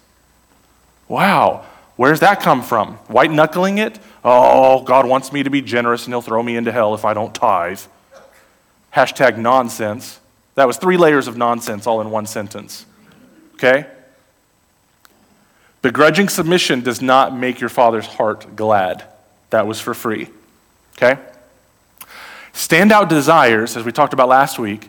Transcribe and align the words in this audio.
Wow. 1.09 1.67
Where's 1.97 2.21
that 2.21 2.41
come 2.41 2.63
from? 2.63 2.95
White 3.09 3.31
knuckling 3.31 3.79
it? 3.79 3.99
Oh, 4.25 4.83
God 4.83 5.07
wants 5.07 5.33
me 5.33 5.43
to 5.43 5.51
be 5.51 5.63
generous 5.63 6.05
and 6.05 6.13
he'll 6.13 6.23
throw 6.23 6.43
me 6.43 6.57
into 6.57 6.71
hell 6.71 6.95
if 6.95 7.05
I 7.05 7.15
don't 7.15 7.35
tithe. 7.35 7.81
Hashtag 8.95 9.39
nonsense. 9.39 10.21
That 10.55 10.67
was 10.67 10.77
three 10.77 10.97
layers 10.97 11.27
of 11.27 11.37
nonsense 11.37 11.87
all 11.87 12.01
in 12.01 12.11
one 12.11 12.27
sentence. 12.27 12.87
Okay? 13.55 13.87
Begrudging 15.81 16.29
submission 16.29 16.81
does 16.81 17.01
not 17.01 17.35
make 17.35 17.61
your 17.61 17.71
father's 17.71 18.07
heart 18.07 18.57
glad. 18.57 19.05
That 19.51 19.67
was 19.67 19.81
for 19.81 19.95
free. 19.95 20.29
Okay? 20.97 21.21
Standout 22.53 23.09
desires, 23.09 23.77
as 23.77 23.85
we 23.85 23.93
talked 23.93 24.13
about 24.13 24.29
last 24.29 24.59
week, 24.59 24.89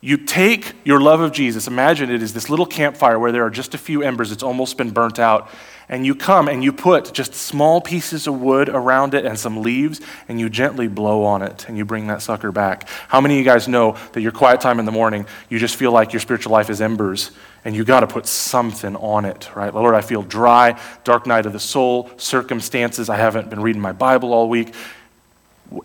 you 0.00 0.16
take 0.18 0.72
your 0.84 1.00
love 1.00 1.20
of 1.20 1.32
Jesus, 1.32 1.66
imagine 1.66 2.10
it 2.10 2.22
is 2.22 2.34
this 2.34 2.50
little 2.50 2.66
campfire 2.66 3.18
where 3.18 3.32
there 3.32 3.44
are 3.44 3.50
just 3.50 3.74
a 3.74 3.78
few 3.78 4.02
embers, 4.02 4.32
it's 4.32 4.42
almost 4.42 4.76
been 4.76 4.90
burnt 4.90 5.18
out, 5.18 5.48
and 5.88 6.06
you 6.06 6.14
come 6.14 6.48
and 6.48 6.64
you 6.64 6.72
put 6.72 7.12
just 7.12 7.34
small 7.34 7.80
pieces 7.80 8.26
of 8.26 8.40
wood 8.40 8.68
around 8.68 9.14
it 9.14 9.24
and 9.24 9.38
some 9.38 9.62
leaves, 9.62 10.00
and 10.28 10.40
you 10.40 10.48
gently 10.48 10.88
blow 10.88 11.24
on 11.24 11.42
it, 11.42 11.68
and 11.68 11.76
you 11.76 11.84
bring 11.84 12.06
that 12.06 12.22
sucker 12.22 12.52
back. 12.52 12.88
How 13.08 13.20
many 13.20 13.34
of 13.34 13.38
you 13.38 13.44
guys 13.44 13.68
know 13.68 13.96
that 14.12 14.20
your 14.20 14.32
quiet 14.32 14.60
time 14.60 14.78
in 14.78 14.86
the 14.86 14.92
morning, 14.92 15.26
you 15.48 15.58
just 15.58 15.76
feel 15.76 15.92
like 15.92 16.12
your 16.12 16.20
spiritual 16.20 16.52
life 16.52 16.70
is 16.70 16.80
embers, 16.80 17.30
and 17.64 17.74
you 17.74 17.84
got 17.84 18.00
to 18.00 18.06
put 18.06 18.26
something 18.26 18.96
on 18.96 19.24
it, 19.24 19.54
right? 19.54 19.74
Lord, 19.74 19.94
I 19.94 20.00
feel 20.00 20.22
dry, 20.22 20.80
dark 21.04 21.26
night 21.26 21.46
of 21.46 21.52
the 21.52 21.60
soul, 21.60 22.10
circumstances, 22.16 23.08
I 23.08 23.16
haven't 23.16 23.50
been 23.50 23.60
reading 23.60 23.82
my 23.82 23.92
Bible 23.92 24.32
all 24.32 24.48
week. 24.48 24.74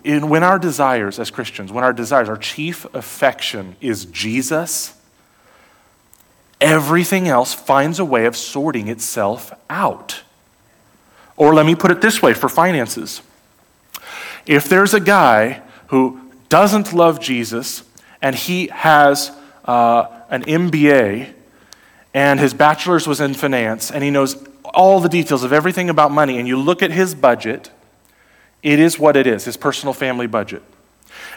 In, 0.04 0.30
when 0.30 0.44
our 0.44 0.60
desires 0.60 1.20
as 1.20 1.32
Christians, 1.32 1.72
when 1.72 1.84
our 1.84 1.94
desires, 1.94 2.28
our 2.28 2.38
chief 2.38 2.86
affection 2.94 3.76
is 3.80 4.06
Jesus, 4.06 4.94
everything 6.62 7.28
else 7.28 7.54
finds 7.54 8.00
a 8.00 8.06
way 8.06 8.26
of 8.26 8.36
sorting 8.36 8.88
itself 8.88 9.54
out. 9.70 10.24
Or 11.38 11.54
let 11.54 11.66
me 11.66 11.76
put 11.76 11.92
it 11.92 12.02
this 12.02 12.22
way 12.22 12.34
for 12.34 12.50
finances. 12.50 13.22
If 14.46 14.68
there's 14.68 14.94
a 14.94 15.00
guy 15.00 15.62
who 15.88 16.20
doesn't 16.50 16.92
love 16.94 17.20
Jesus 17.20 17.84
and 18.22 18.36
he 18.36 18.68
has 18.68 19.32
uh, 19.66 20.08
an 20.30 20.44
MBA 20.44 21.34
and 22.14 22.40
his 22.40 22.54
bachelor's 22.54 23.08
was 23.08 23.22
in 23.22 23.34
finance 23.34 23.92
and 23.92 24.04
he 24.04 24.10
knows 24.10 24.36
all 24.74 25.00
the 25.00 25.10
details 25.10 25.44
of 25.44 25.54
everything 25.54 25.90
about 25.90 26.12
money, 26.12 26.38
and 26.38 26.48
you 26.48 26.58
look 26.58 26.84
at 26.84 26.92
his 26.92 27.16
budget, 27.16 27.72
it 28.62 28.80
is 28.80 29.00
what 29.00 29.16
it 29.16 29.26
is 29.26 29.46
his 29.46 29.58
personal 29.58 29.94
family 29.94 30.28
budget. 30.28 30.62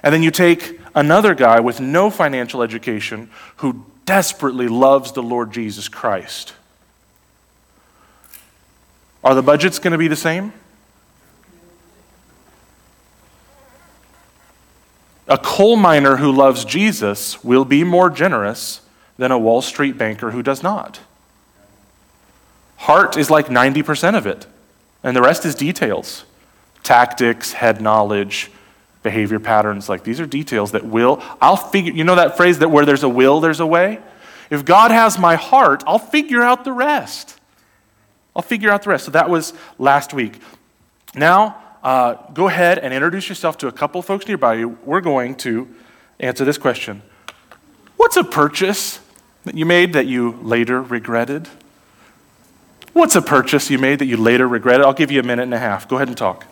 And 0.02 0.12
then 0.12 0.22
you 0.22 0.30
take 0.30 0.80
another 0.94 1.34
guy 1.34 1.60
with 1.60 1.80
no 1.80 2.10
financial 2.10 2.62
education 2.62 3.30
who 3.56 3.84
desperately 4.04 4.68
loves 4.68 5.12
the 5.12 5.22
Lord 5.22 5.52
Jesus 5.52 5.88
Christ. 5.88 6.54
Are 9.24 9.34
the 9.34 9.42
budgets 9.42 9.78
going 9.78 9.92
to 9.92 9.98
be 9.98 10.08
the 10.08 10.16
same? 10.16 10.52
A 15.28 15.38
coal 15.38 15.76
miner 15.76 16.16
who 16.16 16.32
loves 16.32 16.64
Jesus 16.64 17.42
will 17.44 17.64
be 17.64 17.84
more 17.84 18.10
generous 18.10 18.80
than 19.16 19.30
a 19.30 19.38
Wall 19.38 19.62
Street 19.62 19.96
banker 19.96 20.32
who 20.32 20.42
does 20.42 20.62
not. 20.62 21.00
Heart 22.76 23.16
is 23.16 23.30
like 23.30 23.46
90% 23.46 24.16
of 24.16 24.26
it, 24.26 24.46
and 25.04 25.16
the 25.16 25.22
rest 25.22 25.44
is 25.44 25.54
details 25.54 26.24
tactics, 26.82 27.52
head 27.52 27.80
knowledge, 27.80 28.50
behavior 29.02 29.40
patterns. 29.40 29.88
Like 29.88 30.04
these 30.04 30.20
are 30.20 30.26
details 30.26 30.72
that 30.72 30.84
will, 30.84 31.22
I'll 31.40 31.56
figure, 31.56 31.92
you 31.92 32.04
know 32.04 32.14
that 32.14 32.36
phrase 32.36 32.58
that 32.60 32.70
where 32.70 32.84
there's 32.84 33.02
a 33.02 33.08
will, 33.08 33.40
there's 33.40 33.60
a 33.60 33.66
way? 33.66 34.00
If 34.50 34.64
God 34.64 34.90
has 34.90 35.18
my 35.18 35.36
heart, 35.36 35.82
I'll 35.86 35.98
figure 35.98 36.42
out 36.42 36.64
the 36.64 36.72
rest. 36.72 37.38
I'll 38.34 38.42
figure 38.42 38.70
out 38.70 38.82
the 38.82 38.90
rest. 38.90 39.06
So 39.06 39.10
that 39.12 39.30
was 39.30 39.52
last 39.78 40.12
week. 40.12 40.40
Now, 41.14 41.62
uh, 41.82 42.14
go 42.32 42.48
ahead 42.48 42.78
and 42.78 42.94
introduce 42.94 43.28
yourself 43.28 43.58
to 43.58 43.68
a 43.68 43.72
couple 43.72 44.00
folks 44.02 44.26
nearby 44.26 44.54
you. 44.54 44.78
We're 44.84 45.00
going 45.00 45.34
to 45.36 45.68
answer 46.20 46.44
this 46.44 46.58
question 46.58 47.02
What's 47.96 48.16
a 48.16 48.24
purchase 48.24 49.00
that 49.44 49.54
you 49.54 49.66
made 49.66 49.92
that 49.94 50.06
you 50.06 50.32
later 50.42 50.82
regretted? 50.82 51.48
What's 52.92 53.16
a 53.16 53.22
purchase 53.22 53.70
you 53.70 53.78
made 53.78 54.00
that 54.00 54.06
you 54.06 54.16
later 54.16 54.46
regretted? 54.46 54.84
I'll 54.84 54.92
give 54.92 55.10
you 55.10 55.20
a 55.20 55.22
minute 55.22 55.44
and 55.44 55.54
a 55.54 55.58
half. 55.58 55.88
Go 55.88 55.96
ahead 55.96 56.08
and 56.08 56.16
talk. 56.16 56.46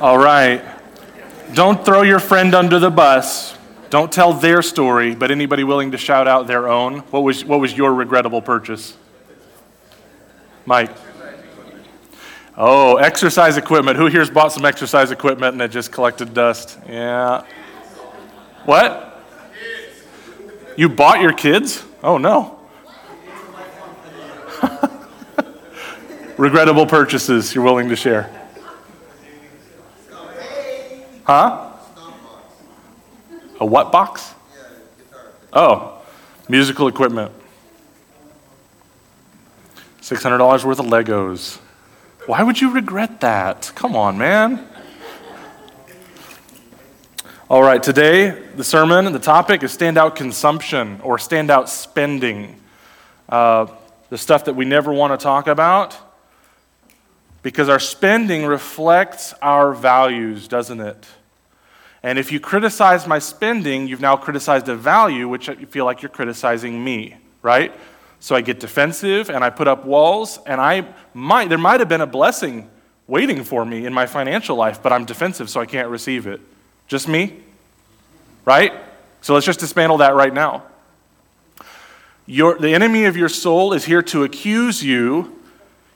All 0.00 0.16
right. 0.16 0.64
Don't 1.54 1.84
throw 1.84 2.02
your 2.02 2.20
friend 2.20 2.54
under 2.54 2.78
the 2.78 2.90
bus. 2.90 3.58
Don't 3.90 4.12
tell 4.12 4.32
their 4.32 4.62
story, 4.62 5.16
but 5.16 5.32
anybody 5.32 5.64
willing 5.64 5.90
to 5.90 5.98
shout 5.98 6.28
out 6.28 6.46
their 6.46 6.68
own? 6.68 7.00
What 7.10 7.24
was, 7.24 7.44
what 7.44 7.58
was 7.58 7.76
your 7.76 7.92
regrettable 7.92 8.40
purchase? 8.40 8.96
Mike. 10.66 10.92
Oh, 12.56 12.94
exercise 12.96 13.56
equipment. 13.56 13.96
Who 13.96 14.06
here's 14.06 14.30
bought 14.30 14.52
some 14.52 14.64
exercise 14.64 15.10
equipment 15.10 15.54
and 15.54 15.62
it 15.62 15.72
just 15.72 15.90
collected 15.90 16.32
dust? 16.32 16.78
Yeah. 16.88 17.44
What? 18.66 19.20
You 20.76 20.88
bought 20.88 21.20
your 21.22 21.32
kids? 21.32 21.84
Oh, 22.04 22.18
no. 22.18 22.60
Regrettable 26.36 26.86
purchases 26.86 27.52
you're 27.52 27.64
willing 27.64 27.88
to 27.88 27.96
share. 27.96 28.37
Huh? 31.28 31.72
A 33.60 33.66
what 33.66 33.92
box? 33.92 34.34
Oh, 35.52 36.02
musical 36.48 36.88
equipment. 36.88 37.30
$600 40.00 40.64
worth 40.64 40.80
of 40.80 40.86
Legos. 40.86 41.58
Why 42.24 42.42
would 42.42 42.58
you 42.58 42.72
regret 42.72 43.20
that? 43.20 43.70
Come 43.74 43.94
on, 43.94 44.16
man. 44.16 44.66
All 47.50 47.62
right, 47.62 47.82
today, 47.82 48.30
the 48.56 48.64
sermon, 48.64 49.12
the 49.12 49.18
topic 49.18 49.62
is 49.62 49.76
standout 49.76 50.16
consumption 50.16 50.98
or 51.02 51.18
standout 51.18 51.68
spending. 51.68 52.58
Uh, 53.28 53.66
the 54.08 54.16
stuff 54.16 54.46
that 54.46 54.54
we 54.54 54.64
never 54.64 54.94
want 54.94 55.18
to 55.18 55.22
talk 55.22 55.46
about 55.46 55.94
because 57.42 57.68
our 57.68 57.78
spending 57.78 58.46
reflects 58.46 59.32
our 59.42 59.72
values, 59.72 60.48
doesn't 60.48 60.80
it? 60.80 61.06
And 62.02 62.18
if 62.18 62.30
you 62.30 62.40
criticize 62.40 63.06
my 63.06 63.18
spending, 63.18 63.88
you've 63.88 64.00
now 64.00 64.16
criticized 64.16 64.68
a 64.68 64.76
value, 64.76 65.28
which 65.28 65.48
you 65.48 65.66
feel 65.66 65.84
like 65.84 66.02
you're 66.02 66.10
criticizing 66.10 66.82
me, 66.82 67.16
right? 67.42 67.72
So 68.20 68.36
I 68.36 68.40
get 68.40 68.60
defensive 68.60 69.30
and 69.30 69.42
I 69.42 69.50
put 69.50 69.68
up 69.68 69.84
walls, 69.84 70.38
and 70.46 70.60
I 70.60 70.86
might, 71.14 71.48
there 71.48 71.58
might 71.58 71.80
have 71.80 71.88
been 71.88 72.00
a 72.00 72.06
blessing 72.06 72.70
waiting 73.06 73.42
for 73.42 73.64
me 73.64 73.86
in 73.86 73.92
my 73.92 74.06
financial 74.06 74.56
life, 74.56 74.82
but 74.82 74.92
I'm 74.92 75.04
defensive, 75.04 75.48
so 75.48 75.60
I 75.60 75.66
can't 75.66 75.88
receive 75.88 76.26
it. 76.26 76.40
Just 76.86 77.08
me? 77.08 77.42
Right? 78.44 78.72
So 79.20 79.34
let's 79.34 79.46
just 79.46 79.60
dismantle 79.60 79.98
that 79.98 80.14
right 80.14 80.32
now. 80.32 80.64
Your, 82.26 82.58
the 82.58 82.74
enemy 82.74 83.06
of 83.06 83.16
your 83.16 83.28
soul 83.28 83.72
is 83.72 83.84
here 83.86 84.02
to 84.02 84.24
accuse 84.24 84.84
you 84.84 85.38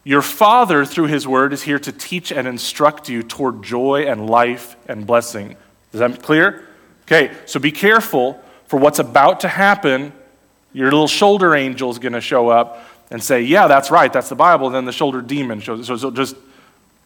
your 0.05 0.23
Father, 0.23 0.85
through 0.85 1.07
His 1.07 1.29
Word, 1.29 1.53
is 1.53 1.63
here 1.63 1.79
to 1.79 1.93
teach 1.93 2.33
and 2.33 2.49
instruct 2.49 3.09
you 3.09 3.23
toward 3.23 3.63
joy 3.63 4.05
and 4.07 4.29
life 4.29 4.77
and 4.89 5.07
blessing. 5.07 5.57
Is 5.93 6.01
that 6.01 6.23
clear? 6.23 6.69
Okay, 7.03 7.35
so 7.47 7.61
be 7.61 7.73
careful 7.73 8.41
for 8.67 8.79
what's 8.79 8.99
about 8.99 9.41
to 9.41 9.49
happen. 9.49 10.13
Your 10.73 10.87
little 10.87 11.09
shoulder 11.09 11.55
angel 11.55 11.91
is 11.91 11.99
going 11.99 12.15
to 12.15 12.21
show 12.21 12.49
up 12.49 12.85
and 13.11 13.23
say, 13.23 13.43
Yeah, 13.43 13.67
that's 13.67 13.91
right, 13.91 14.13
that's 14.13 14.29
the 14.29 14.35
Bible. 14.35 14.71
Then 14.71 14.85
the 14.85 14.93
shoulder 14.93 15.21
demon 15.21 15.61
shows 15.61 15.87
So, 15.87 15.97
so 15.97 16.11
just 16.11 16.37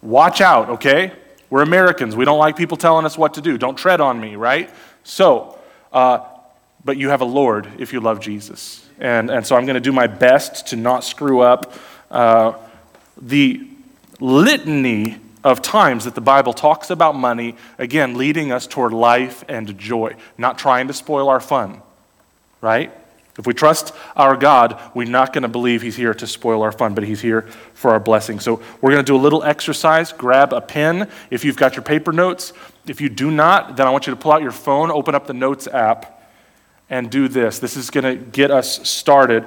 watch 0.03 0.41
out, 0.41 0.71
okay? 0.71 1.12
We're 1.50 1.62
Americans. 1.62 2.17
We 2.17 2.25
don't 2.25 2.38
like 2.38 2.56
people 2.56 2.77
telling 2.77 3.05
us 3.05 3.17
what 3.17 3.35
to 3.35 3.41
do. 3.41 3.59
Don't 3.59 3.77
tread 3.77 4.00
on 4.00 4.21
me, 4.21 4.37
right? 4.37 4.71
So, 5.05 5.59
uh, 5.93 6.21
but 6.85 6.97
you 6.97 7.11
have 7.11 7.21
a 7.21 7.27
Lord 7.27 7.69
if 7.79 7.93
you 7.93 8.00
love 8.00 8.21
Jesus. 8.21 8.88
And, 8.99 9.31
and 9.31 9.47
so 9.47 9.56
I'm 9.56 9.67
going 9.67 9.75
to 9.75 9.81
do 9.81 9.93
my 9.93 10.06
best 10.06 10.69
to 10.69 10.77
not 10.77 11.05
screw 11.05 11.41
up. 11.41 11.75
Uh, 12.11 12.55
the 13.21 13.67
litany 14.21 15.19
of 15.47 15.63
times 15.63 16.05
that 16.05 16.17
the 16.17 16.21
Bible 16.21 16.53
talks 16.53 16.91
about 16.91 17.15
money, 17.15 17.55
again, 17.79 18.19
leading 18.19 18.51
us 18.51 18.67
toward 18.67 18.93
life 18.93 19.45
and 19.49 19.79
joy, 19.79 20.17
not 20.37 20.59
trying 20.59 20.89
to 20.89 20.93
spoil 20.93 21.29
our 21.29 21.39
fun, 21.39 21.81
right? 22.61 22.93
If 23.39 23.47
we 23.47 23.55
trust 23.55 23.93
our 24.17 24.37
God, 24.37 24.81
we're 24.93 25.07
not 25.07 25.33
going 25.33 25.43
to 25.43 25.49
believe 25.49 25.83
He's 25.83 25.95
here 25.95 26.15
to 26.15 26.27
spoil 26.27 26.63
our 26.63 26.73
fun, 26.73 26.95
but 26.95 27.05
He's 27.05 27.21
here 27.21 27.43
for 27.75 27.93
our 27.93 28.01
blessing. 28.01 28.41
So 28.41 28.61
we're 28.81 28.91
going 28.91 29.05
to 29.05 29.09
do 29.09 29.15
a 29.15 29.23
little 29.23 29.45
exercise. 29.45 30.13
Grab 30.13 30.53
a 30.53 30.61
pen 30.61 31.09
if 31.31 31.45
you've 31.45 31.57
got 31.57 31.77
your 31.77 31.85
paper 31.85 32.11
notes. 32.11 32.53
If 32.89 33.01
you 33.01 33.09
do 33.09 33.31
not, 33.31 33.77
then 33.77 33.87
I 33.87 33.91
want 33.91 34.09
you 34.09 34.15
to 34.15 34.21
pull 34.21 34.33
out 34.33 34.43
your 34.43 34.51
phone, 34.51 34.91
open 34.91 35.15
up 35.15 35.29
the 35.29 35.35
Notes 35.35 35.69
app, 35.69 36.29
and 36.91 37.09
do 37.09 37.29
this. 37.29 37.61
This 37.61 37.77
is 37.77 37.91
going 37.91 38.05
to 38.05 38.25
get 38.25 38.51
us 38.51 38.89
started. 38.89 39.47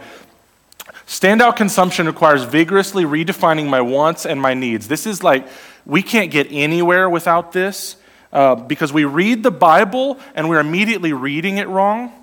Standout 1.08 1.58
consumption 1.58 2.06
requires 2.06 2.44
vigorously 2.44 3.04
redefining 3.04 3.68
my 3.68 3.82
wants 3.82 4.26
and 4.28 4.40
my 4.40 4.54
needs. 4.54 4.88
This 4.88 5.08
is 5.08 5.24
like, 5.24 5.48
we 5.90 6.04
can't 6.04 6.30
get 6.30 6.48
anywhere 6.52 7.10
without 7.10 7.52
this 7.52 7.96
uh, 8.32 8.56
because 8.56 8.94
we 8.94 9.06
read 9.06 9.42
the 9.42 9.52
Bible 9.52 10.20
and 10.36 10.48
we're 10.48 10.60
immediately 10.60 11.14
reading 11.14 11.58
it 11.58 11.68
wrong. 11.68 12.14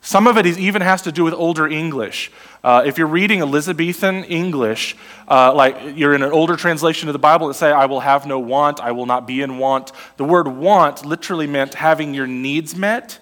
Some 0.00 0.28
of 0.28 0.38
it 0.38 0.46
is, 0.46 0.56
even 0.56 0.82
has 0.82 1.02
to 1.02 1.12
do 1.12 1.24
with 1.24 1.34
older 1.34 1.66
English. 1.66 2.30
Uh, 2.62 2.84
if 2.86 2.96
you're 2.96 3.08
reading 3.08 3.40
Elizabethan 3.40 4.22
English, 4.24 4.96
uh, 5.26 5.52
like 5.52 5.96
you're 5.96 6.14
in 6.14 6.22
an 6.22 6.30
older 6.30 6.54
translation 6.54 7.08
of 7.08 7.12
the 7.12 7.18
Bible 7.18 7.48
that 7.48 7.54
say, 7.54 7.72
I 7.72 7.86
will 7.86 8.00
have 8.00 8.24
no 8.24 8.38
want, 8.38 8.80
I 8.80 8.92
will 8.92 9.06
not 9.06 9.26
be 9.26 9.42
in 9.42 9.58
want. 9.58 9.90
The 10.16 10.24
word 10.24 10.46
want 10.46 11.04
literally 11.04 11.48
meant 11.48 11.74
having 11.74 12.14
your 12.14 12.28
needs 12.28 12.76
met. 12.76 13.18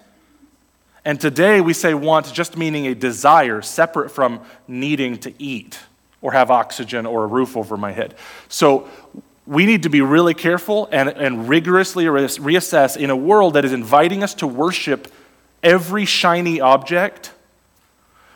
And 1.03 1.19
today 1.19 1.59
we 1.59 1.73
say 1.73 1.95
want 1.95 2.31
just 2.31 2.55
meaning 2.55 2.85
a 2.85 2.93
desire 2.93 3.63
separate 3.63 4.11
from 4.11 4.41
needing 4.67 5.17
to 5.19 5.33
eat 5.41 5.79
or 6.21 6.33
have 6.33 6.51
oxygen 6.51 7.05
or 7.05 7.23
a 7.23 7.27
roof 7.27 7.57
over 7.57 7.77
my 7.77 7.91
head. 7.91 8.13
So 8.49 8.87
we 9.47 9.65
need 9.65 9.83
to 9.83 9.89
be 9.89 10.01
really 10.01 10.33
careful 10.33 10.89
and, 10.91 11.07
and 11.07 11.47
rigorously 11.47 12.03
reassess 12.05 12.97
in 12.97 13.09
a 13.09 13.15
world 13.15 13.53
that 13.53 13.63
is 13.63 13.71
inviting 13.71 14.21
us 14.21 14.33
to 14.35 14.47
worship 14.47 15.11
every 15.63 16.03
shiny 16.03 16.59
object. 16.59 17.31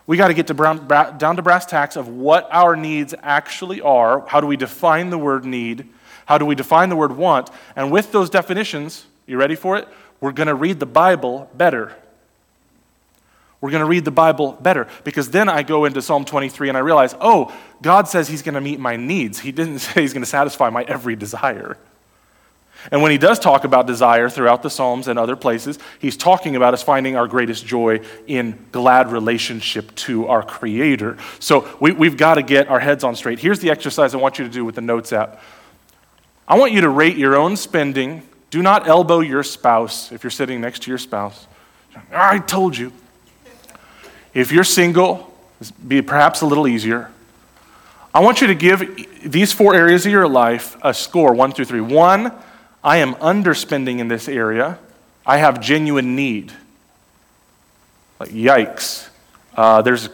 We 0.08 0.16
got 0.16 0.30
to 0.30 0.34
get 0.34 0.48
to 0.48 0.54
brown, 0.54 0.88
down 0.88 1.36
to 1.36 1.42
brass 1.42 1.66
tacks 1.66 1.98
of 1.98 2.08
what 2.08 2.48
our 2.50 2.78
needs 2.78 3.14
actually 3.22 3.82
are. 3.82 4.26
How 4.28 4.40
do 4.40 4.48
we 4.48 4.56
define 4.56 5.10
the 5.10 5.18
word 5.18 5.44
need? 5.44 5.90
How 6.26 6.38
do 6.38 6.46
we 6.46 6.56
define 6.56 6.88
the 6.88 6.96
word 6.96 7.18
want? 7.18 7.50
And 7.76 7.92
with 7.92 8.14
those 8.14 8.30
definitions, 8.30 9.06
you 9.28 9.38
ready 9.38 9.56
for 9.56 9.76
it? 9.76 9.90
We're 10.22 10.32
going 10.32 10.48
to 10.48 10.56
read 10.56 10.80
the 10.80 10.86
Bible 10.86 11.50
better. 11.54 11.94
We're 13.62 13.70
going 13.70 13.82
to 13.82 13.90
read 13.90 14.06
the 14.06 14.12
Bible 14.12 14.54
better 14.54 14.88
because 15.04 15.30
then 15.30 15.48
I 15.48 15.62
go 15.62 15.86
into 15.86 16.02
Psalm 16.02 16.26
23 16.26 16.70
and 16.70 16.78
I 16.78 16.82
realize, 16.82 17.16
oh, 17.22 17.56
God 17.82 18.08
says 18.08 18.28
He's 18.28 18.42
going 18.42 18.56
to 18.56 18.62
meet 18.62 18.80
my 18.80 18.96
needs. 18.96 19.40
He 19.40 19.52
didn't 19.52 19.80
say 19.80 20.02
He's 20.02 20.14
going 20.14 20.24
to 20.24 20.30
satisfy 20.30 20.70
my 20.70 20.84
every 20.84 21.16
desire. 21.16 21.78
And 22.92 23.04
when 23.04 23.12
He 23.12 23.20
does 23.20 23.38
talk 23.38 23.64
about 23.64 23.86
desire 23.86 24.30
throughout 24.30 24.64
the 24.64 24.72
Psalms 24.72 25.08
and 25.08 25.20
other 25.20 25.36
places, 25.36 25.78
He's 26.00 26.18
talking 26.18 26.56
about 26.56 26.74
us 26.74 26.82
finding 26.82 27.16
our 27.16 27.28
greatest 27.28 27.64
joy 27.64 28.02
in 28.26 28.66
glad 28.72 29.12
relationship 29.12 29.94
to 29.96 30.26
our 30.28 30.42
Creator. 30.42 31.18
So 31.40 31.70
we, 31.80 31.92
we've 31.92 32.18
got 32.18 32.36
to 32.36 32.44
get 32.44 32.68
our 32.68 32.80
heads 32.80 33.04
on 33.04 33.16
straight. 33.16 33.38
Here's 33.38 33.60
the 33.60 33.70
exercise 33.70 34.16
I 34.16 34.18
want 34.18 34.40
you 34.40 34.46
to 34.46 34.52
do 34.52 34.66
with 34.66 34.76
the 34.76 34.82
Notes 34.82 35.14
app 35.14 35.40
I 36.48 36.58
want 36.58 36.74
you 36.74 36.82
to 36.82 36.90
rate 36.90 37.16
your 37.16 37.38
own 37.38 37.56
spending. 37.56 38.24
Do 38.50 38.62
not 38.62 38.86
elbow 38.86 39.22
your 39.22 39.44
spouse 39.44 40.12
if 40.12 40.24
you're 40.24 40.32
sitting 40.32 40.60
next 40.60 40.82
to 40.82 40.92
your 40.92 40.98
spouse. 40.98 41.48
I 42.12 42.40
told 42.40 42.76
you. 42.76 42.92
If 44.34 44.52
you're 44.52 44.64
single, 44.64 45.34
be 45.88 46.02
perhaps 46.02 46.42
a 46.42 46.46
little 46.46 46.68
easier. 46.68 47.10
I 48.14 48.20
want 48.20 48.42
you 48.42 48.48
to 48.48 48.56
give 48.56 49.08
these 49.24 49.54
four 49.54 49.74
areas 49.74 50.06
of 50.06 50.12
your 50.12 50.28
life 50.28 50.78
a 50.82 50.94
score 50.94 51.34
one 51.34 51.52
through 51.52 51.66
three. 51.66 51.82
One, 51.82 52.32
I 52.84 52.98
am 52.98 53.14
underspending 53.16 54.00
in 54.00 54.08
this 54.08 54.28
area. 54.28 54.80
I 55.26 55.38
have 55.38 55.62
genuine 55.62 56.16
need. 56.16 56.52
Like, 58.20 58.32
yikes. 58.32 59.08
Uh, 59.56 59.82
there's, 59.82 60.10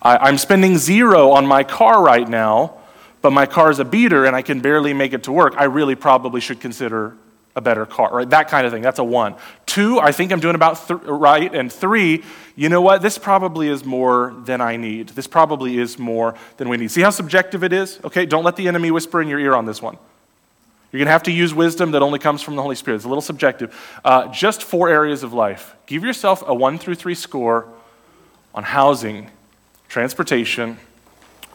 I, 0.00 0.16
I'm 0.16 0.38
spending 0.38 0.78
zero 0.78 1.30
on 1.32 1.46
my 1.46 1.62
car 1.62 2.02
right 2.02 2.28
now, 2.28 2.78
but 3.22 3.32
my 3.32 3.46
car 3.46 3.70
is 3.70 3.78
a 3.78 3.84
beater 3.84 4.24
and 4.24 4.34
I 4.34 4.42
can 4.42 4.60
barely 4.60 4.92
make 4.92 5.12
it 5.12 5.24
to 5.24 5.32
work. 5.32 5.54
I 5.56 5.64
really 5.64 5.94
probably 5.94 6.40
should 6.40 6.60
consider 6.60 7.16
a 7.54 7.60
better 7.60 7.86
car, 7.86 8.10
right? 8.12 8.28
That 8.30 8.48
kind 8.48 8.66
of 8.66 8.72
thing. 8.72 8.82
That's 8.82 8.98
a 8.98 9.04
one. 9.04 9.34
Two, 9.76 10.00
I 10.00 10.10
think 10.10 10.32
I'm 10.32 10.40
doing 10.40 10.54
about 10.54 10.88
th- 10.88 11.00
right. 11.02 11.54
And 11.54 11.70
three, 11.70 12.24
you 12.54 12.70
know 12.70 12.80
what? 12.80 13.02
This 13.02 13.18
probably 13.18 13.68
is 13.68 13.84
more 13.84 14.34
than 14.46 14.62
I 14.62 14.78
need. 14.78 15.10
This 15.10 15.26
probably 15.26 15.76
is 15.76 15.98
more 15.98 16.34
than 16.56 16.70
we 16.70 16.78
need. 16.78 16.90
See 16.90 17.02
how 17.02 17.10
subjective 17.10 17.62
it 17.62 17.74
is? 17.74 18.00
Okay, 18.02 18.24
don't 18.24 18.42
let 18.42 18.56
the 18.56 18.68
enemy 18.68 18.90
whisper 18.90 19.20
in 19.20 19.28
your 19.28 19.38
ear 19.38 19.54
on 19.54 19.66
this 19.66 19.82
one. 19.82 19.98
You're 20.90 21.00
going 21.00 21.08
to 21.08 21.12
have 21.12 21.24
to 21.24 21.30
use 21.30 21.52
wisdom 21.52 21.90
that 21.90 22.00
only 22.00 22.18
comes 22.18 22.40
from 22.40 22.56
the 22.56 22.62
Holy 22.62 22.74
Spirit. 22.74 22.96
It's 22.96 23.04
a 23.04 23.08
little 23.08 23.20
subjective. 23.20 23.78
Uh, 24.02 24.28
just 24.28 24.62
four 24.62 24.88
areas 24.88 25.22
of 25.22 25.34
life. 25.34 25.76
Give 25.84 26.02
yourself 26.02 26.42
a 26.46 26.54
one 26.54 26.78
through 26.78 26.94
three 26.94 27.14
score 27.14 27.68
on 28.54 28.62
housing, 28.64 29.30
transportation, 29.90 30.78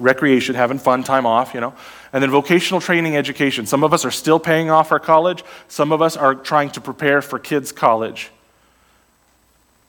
recreation, 0.01 0.55
having 0.55 0.79
fun, 0.79 1.03
time 1.03 1.25
off, 1.25 1.53
you 1.53 1.61
know. 1.61 1.73
And 2.13 2.21
then 2.21 2.31
vocational 2.31 2.81
training 2.81 3.15
education. 3.15 3.65
Some 3.65 3.83
of 3.83 3.93
us 3.93 4.03
are 4.03 4.11
still 4.11 4.39
paying 4.39 4.69
off 4.69 4.91
our 4.91 4.99
college, 4.99 5.43
some 5.67 5.91
of 5.91 6.01
us 6.01 6.17
are 6.17 6.35
trying 6.35 6.71
to 6.71 6.81
prepare 6.81 7.21
for 7.21 7.39
kids' 7.39 7.71
college. 7.71 8.31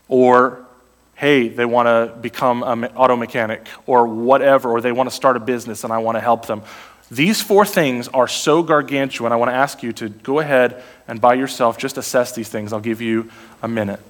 Or, 0.09 0.65
hey, 1.15 1.49
they 1.49 1.65
want 1.65 1.87
to 1.87 2.15
become 2.21 2.63
an 2.63 2.85
auto 2.97 3.17
mechanic 3.17 3.67
or 3.87 4.07
whatever, 4.07 4.71
or 4.71 4.81
they 4.81 4.93
want 4.93 5.09
to 5.09 5.15
start 5.15 5.37
a 5.37 5.41
business 5.41 5.85
and 5.85 5.93
I 5.93 5.99
want 5.99 6.17
to 6.17 6.21
help 6.21 6.47
them. 6.47 6.63
These 7.11 7.43
four 7.43 7.67
things 7.67 8.09
are 8.09 8.29
so 8.29 8.63
gargantuan. 8.63 9.33
I 9.33 9.37
want 9.37 9.51
to 9.51 9.55
ask 9.55 9.83
you 9.83 9.93
to 9.95 10.09
go 10.09 10.39
ahead 10.39 10.83
and 11.07 11.21
by 11.21 11.35
yourself 11.35 11.77
just 11.77 11.99
assess 11.99 12.33
these 12.33 12.49
things. 12.49 12.73
I'll 12.73 12.81
give 12.81 13.03
you 13.03 13.31
a 13.63 13.69
minute. 13.69 14.01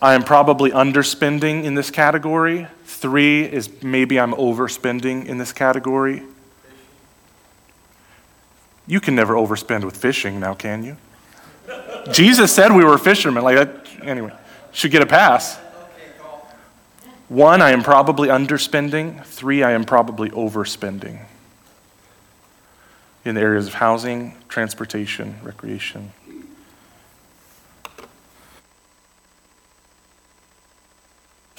I 0.00 0.14
am 0.14 0.22
probably 0.22 0.70
underspending 0.70 1.64
in 1.64 1.74
this 1.74 1.90
category. 1.90 2.66
Three 2.84 3.44
is 3.44 3.82
maybe 3.82 4.18
I'm 4.18 4.32
overspending 4.32 5.26
in 5.26 5.38
this 5.38 5.52
category. 5.52 6.22
You 8.86 9.00
can 9.00 9.14
never 9.14 9.34
overspend 9.34 9.84
with 9.84 9.96
fishing 9.96 10.40
now, 10.40 10.54
can 10.54 10.84
you? 10.84 10.96
Jesus 12.12 12.52
said 12.52 12.72
we 12.72 12.84
were 12.84 12.98
fishermen. 12.98 13.44
Like 13.44 13.56
that, 13.56 13.86
anyway, 14.02 14.32
should 14.72 14.90
get 14.90 15.02
a 15.02 15.06
pass. 15.06 15.56
One, 17.28 17.62
I 17.62 17.70
am 17.70 17.82
probably 17.82 18.28
underspending. 18.28 19.24
Three, 19.24 19.62
I 19.62 19.72
am 19.72 19.84
probably 19.84 20.30
overspending 20.30 21.20
in 23.24 23.34
the 23.34 23.40
areas 23.40 23.66
of 23.68 23.74
housing, 23.74 24.34
transportation, 24.48 25.38
recreation. 25.42 26.12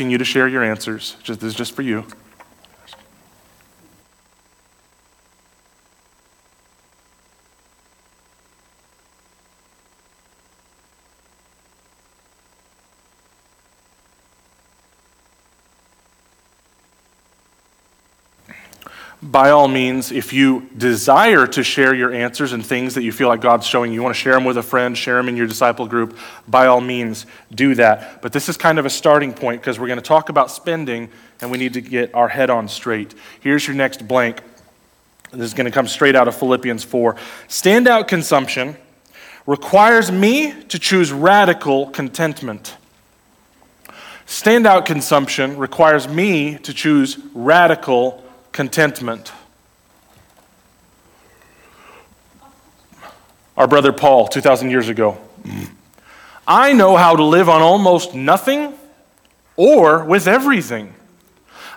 Asking 0.01 0.09
you 0.09 0.17
to 0.17 0.25
share 0.25 0.47
your 0.47 0.63
answers. 0.63 1.15
This 1.27 1.43
is 1.43 1.53
just 1.53 1.75
for 1.75 1.83
you. 1.83 2.07
By 19.31 19.51
all 19.51 19.69
means, 19.69 20.11
if 20.11 20.33
you 20.33 20.67
desire 20.75 21.47
to 21.47 21.63
share 21.63 21.93
your 21.93 22.13
answers 22.13 22.51
and 22.51 22.65
things 22.65 22.95
that 22.95 23.03
you 23.03 23.13
feel 23.13 23.29
like 23.29 23.39
God's 23.39 23.65
showing 23.65 23.93
you, 23.93 24.03
want 24.03 24.13
to 24.13 24.21
share 24.21 24.33
them 24.33 24.43
with 24.43 24.57
a 24.57 24.63
friend, 24.63 24.97
share 24.97 25.15
them 25.15 25.29
in 25.29 25.37
your 25.37 25.47
disciple 25.47 25.87
group, 25.87 26.17
by 26.49 26.67
all 26.67 26.81
means, 26.81 27.25
do 27.49 27.73
that. 27.75 28.21
But 28.21 28.33
this 28.33 28.49
is 28.49 28.57
kind 28.57 28.77
of 28.77 28.85
a 28.85 28.89
starting 28.89 29.33
point 29.33 29.61
because 29.61 29.79
we're 29.79 29.87
going 29.87 29.99
to 29.99 30.05
talk 30.05 30.27
about 30.27 30.51
spending 30.51 31.09
and 31.39 31.49
we 31.49 31.57
need 31.57 31.73
to 31.73 31.81
get 31.81 32.13
our 32.13 32.27
head 32.27 32.49
on 32.49 32.67
straight. 32.67 33.15
Here's 33.39 33.65
your 33.65 33.75
next 33.75 34.05
blank. 34.05 34.41
This 35.31 35.45
is 35.45 35.53
going 35.53 35.65
to 35.65 35.71
come 35.71 35.87
straight 35.87 36.17
out 36.17 36.27
of 36.27 36.35
Philippians 36.35 36.83
4. 36.83 37.15
Standout 37.47 38.09
consumption 38.09 38.75
requires 39.45 40.11
me 40.11 40.61
to 40.63 40.77
choose 40.77 41.13
radical 41.13 41.89
contentment. 41.91 42.75
Standout 44.27 44.85
consumption 44.85 45.55
requires 45.57 46.09
me 46.09 46.57
to 46.57 46.73
choose 46.73 47.17
radical 47.33 48.20
contentment. 48.51 49.31
Our 53.57 53.67
brother 53.67 53.91
Paul, 53.91 54.27
2,000 54.27 54.71
years 54.71 54.89
ago. 54.89 55.17
I 56.47 56.73
know 56.73 56.97
how 56.97 57.15
to 57.15 57.23
live 57.23 57.47
on 57.49 57.61
almost 57.61 58.15
nothing 58.15 58.73
or 59.55 60.03
with 60.03 60.27
everything. 60.27 60.93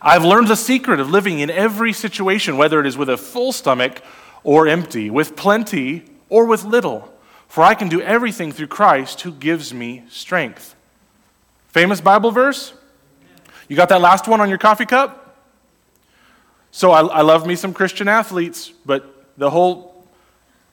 I've 0.01 0.25
learned 0.25 0.49
the 0.49 0.57
secret 0.57 1.01
of 1.01 1.11
living 1.11 1.41
in 1.41 1.51
every 1.51 1.93
situation, 1.93 2.57
whether 2.57 2.81
it 2.81 2.87
is 2.87 2.97
with 2.97 3.09
a 3.09 3.17
full 3.17 3.53
stomach 3.53 4.03
or 4.43 4.69
empty, 4.69 5.11
with 5.11 5.37
plenty 5.37 6.05
or 6.29 6.47
with 6.47 6.65
little. 6.65 7.13
For 7.49 7.63
I 7.63 7.75
can 7.75 7.89
do 7.89 8.01
everything 8.03 8.53
through 8.53 8.67
Christ 8.67 9.23
who 9.23 9.33
gives 9.33 9.73
me 9.73 10.05
strength. 10.11 10.75
Famous 11.69 12.01
Bible 12.01 12.31
verse? 12.31 12.75
You 13.69 13.77
got 13.77 13.89
that 13.89 14.01
last 14.01 14.29
one 14.29 14.41
on 14.41 14.49
your 14.49 14.59
coffee 14.59 14.87
cup? 14.87 15.24
So 16.75 16.91
I, 16.91 17.03
I 17.07 17.21
love 17.21 17.47
me 17.47 17.55
some 17.55 17.73
Christian 17.73 18.09
athletes, 18.09 18.73
but 18.85 19.29
the 19.39 19.49
whole 19.49 20.09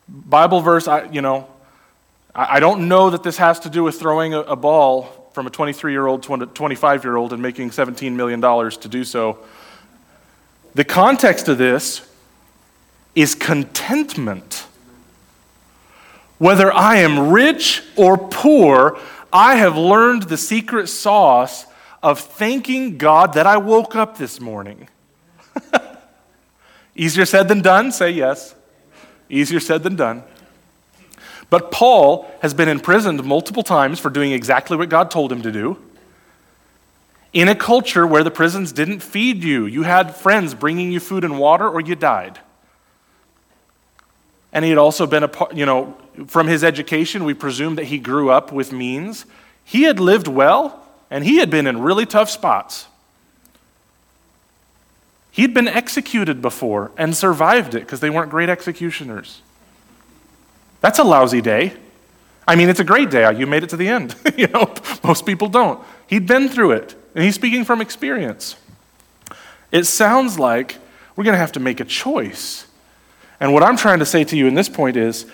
Bible 0.10 0.60
verse, 0.60 0.88
I, 0.88 1.04
you 1.12 1.22
know, 1.22 1.48
I, 2.34 2.56
I 2.56 2.60
don't 2.60 2.88
know 2.88 3.12
that 3.12 3.22
this 3.22 3.38
has 3.38 3.60
to 3.60 3.70
do 3.70 3.84
with 3.84 4.00
throwing 4.00 4.34
a, 4.34 4.40
a 4.40 4.56
ball 4.56 5.30
from 5.34 5.46
a 5.46 5.52
23 5.52 5.92
year 5.92 6.08
old 6.08 6.24
to 6.24 6.34
a 6.34 6.46
25 6.48 7.04
year 7.04 7.18
old 7.18 7.34
and 7.34 7.42
making 7.42 7.70
$17 7.70 8.14
million 8.14 8.42
to 8.42 8.88
do 8.90 9.04
so. 9.04 9.38
The 10.74 10.84
context 10.84 11.48
of 11.48 11.60
this 11.60 12.02
is 13.14 13.36
contentment. 13.36 14.66
Whether 16.40 16.74
I 16.74 16.96
am 16.96 17.30
rich 17.30 17.84
or 17.96 18.18
poor, 18.18 18.98
I 19.32 19.54
have 19.58 19.78
learned 19.78 20.24
the 20.24 20.38
secret 20.38 20.88
sauce 20.88 21.68
of 22.02 22.20
thanking 22.20 22.98
God 22.98 23.34
that 23.34 23.46
I 23.46 23.58
woke 23.58 23.96
up 23.96 24.18
this 24.18 24.40
morning. 24.40 24.90
Easier 26.96 27.26
said 27.26 27.48
than 27.48 27.62
done? 27.62 27.92
Say 27.92 28.12
yes. 28.12 28.56
Easier 29.30 29.60
said 29.60 29.84
than 29.84 29.96
done. 29.96 30.24
But 31.50 31.72
Paul 31.72 32.30
has 32.42 32.54
been 32.54 32.70
imprisoned 32.70 33.24
multiple 33.24 33.64
times 33.64 34.00
for 34.00 34.10
doing 34.10 34.32
exactly 34.32 34.78
what 34.78 34.90
God 34.90 35.12
told 35.12 35.32
him 35.32 35.42
to 35.42 35.52
do. 35.52 35.78
In 37.34 37.48
a 37.48 37.56
culture 37.56 38.06
where 38.06 38.24
the 38.24 38.32
prisons 38.32 38.72
didn't 38.72 39.00
feed 39.00 39.44
you, 39.44 39.66
you 39.66 39.84
had 39.84 40.16
friends 40.16 40.54
bringing 40.54 40.92
you 40.92 41.00
food 41.00 41.24
and 41.24 41.40
water, 41.40 41.68
or 41.68 41.80
you 41.80 41.96
died. 41.96 42.40
And 44.54 44.66
he 44.66 44.72
had 44.72 44.78
also 44.78 45.08
been 45.08 45.24
a 45.24 45.30
part, 45.30 45.56
you 45.56 45.66
know, 45.66 45.98
from 46.28 46.48
his 46.48 46.64
education, 46.64 47.24
we 47.24 47.34
presume 47.34 47.76
that 47.76 47.86
he 47.86 48.00
grew 48.00 48.30
up 48.30 48.52
with 48.52 48.74
means. 48.74 49.26
He 49.64 49.84
had 49.84 50.00
lived 50.00 50.28
well, 50.28 50.86
and 51.10 51.24
he 51.24 51.38
had 51.38 51.50
been 51.50 51.68
in 51.68 51.82
really 51.82 52.06
tough 52.06 52.30
spots. 52.30 52.88
He'd 55.32 55.54
been 55.54 55.68
executed 55.68 56.42
before 56.42 56.92
and 56.98 57.16
survived 57.16 57.74
it 57.74 57.80
because 57.80 58.02
they 58.02 58.10
weren't 58.10 58.30
great 58.30 58.50
executioners. 58.50 59.42
That's 60.82 61.00
a 61.00 61.04
lousy 61.04 61.42
day. 61.42 61.74
I 62.48 62.56
mean, 62.56 62.70
it's 62.70 62.82
a 62.82 62.84
great 62.84 63.10
day. 63.10 63.32
You 63.38 63.48
made 63.48 63.64
it 63.64 63.70
to 63.70 63.78
the 63.78 63.88
end. 63.88 64.16
you 64.38 64.48
know, 64.48 64.74
most 65.04 65.26
people 65.26 65.48
don't. 65.48 65.82
He'd 66.08 66.28
been 66.28 66.50
through 66.50 66.72
it, 66.72 66.96
and 67.16 67.24
he's 67.24 67.36
speaking 67.36 67.64
from 67.64 67.80
experience. 67.82 68.58
It 69.72 69.86
sounds 69.86 70.38
like 70.38 70.78
we're 71.16 71.24
going 71.24 71.36
to 71.36 71.40
have 71.40 71.54
to 71.54 71.60
make 71.60 71.80
a 71.80 71.86
choice. 71.86 72.68
And 73.40 73.54
what 73.54 73.64
I'm 73.64 73.78
trying 73.78 74.00
to 74.00 74.06
say 74.06 74.24
to 74.26 74.36
you 74.36 74.48
in 74.48 74.54
this 74.54 74.68
point 74.68 74.98
is 74.98 75.26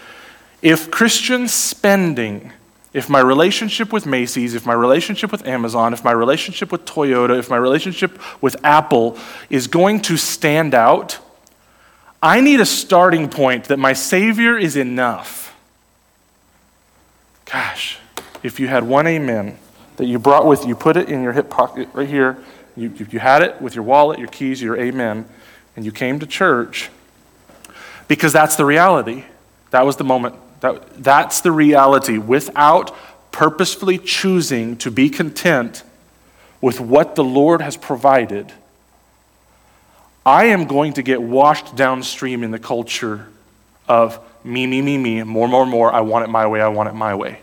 if 0.62 0.92
Christian 0.92 1.48
spending 1.48 2.52
if 2.98 3.12
my 3.12 3.20
relationship 3.20 3.94
with 3.94 4.08
Macy's, 4.08 4.56
if 4.56 4.66
my 4.66 4.74
relationship 4.74 5.32
with 5.32 5.46
Amazon, 5.46 5.94
if 5.94 6.04
my 6.04 6.12
relationship 6.12 6.72
with 6.72 6.84
Toyota, 6.84 7.38
if 7.38 7.48
my 7.48 7.56
relationship 7.56 8.20
with 8.42 8.56
Apple 8.66 9.20
is 9.52 9.68
going 9.68 10.02
to 10.02 10.18
stand 10.18 10.74
out, 10.74 11.20
I 12.24 12.42
need 12.42 12.60
a 12.60 12.66
starting 12.66 13.30
point 13.30 13.66
that 13.66 13.78
my 13.78 13.94
Savior 13.94 14.58
is 14.58 14.76
enough. 14.76 15.56
Gosh, 17.46 18.00
if 18.42 18.60
you 18.60 18.68
had 18.68 18.84
one 18.84 19.06
amen 19.06 19.60
that 19.98 20.08
you 20.08 20.18
brought 20.18 20.48
with 20.48 20.66
you, 20.66 20.76
put 20.76 20.98
it 20.98 21.08
in 21.08 21.22
your 21.22 21.34
hip 21.34 21.52
pocket 21.52 21.90
right 21.94 22.10
here. 22.10 22.44
You, 22.76 22.92
you 23.12 23.20
had 23.20 23.44
it 23.44 23.62
with 23.62 23.76
your 23.76 23.84
wallet, 23.84 24.18
your 24.18 24.28
keys, 24.28 24.60
your 24.60 24.76
amen, 24.76 25.30
and 25.76 25.86
you 25.86 25.92
came 25.92 26.18
to 26.18 26.26
church 26.26 26.90
because 28.08 28.34
that's 28.34 28.56
the 28.56 28.66
reality. 28.66 29.26
That 29.70 29.86
was 29.86 29.98
the 29.98 30.04
moment 30.04 30.34
that, 30.62 31.04
that's 31.04 31.42
the 31.42 31.52
reality. 31.52 32.18
Without 32.18 32.96
purposefully 33.32 33.98
choosing 33.98 34.78
to 34.78 34.92
be 34.92 35.10
content 35.10 35.84
with 36.62 36.80
what 36.80 37.16
the 37.16 37.24
Lord 37.24 37.62
has 37.62 37.78
provided, 37.78 38.52
I 40.26 40.46
am 40.46 40.66
going 40.66 40.94
to 40.94 41.04
get 41.04 41.22
washed 41.22 41.76
downstream 41.76 42.44
in 42.44 42.52
the 42.52 42.60
culture 42.60 43.28
of 43.88 44.20
me, 44.44 44.66
me, 44.68 44.82
me, 44.82 44.98
me, 44.98 45.24
more, 45.24 45.48
more, 45.48 45.66
more. 45.66 45.92
I 45.94 46.02
want 46.02 46.26
it 46.26 46.30
my 46.30 46.48
way, 46.48 46.62
I 46.62 46.68
want 46.68 46.90
it 46.90 46.96
my 46.96 47.16
way. 47.16 47.40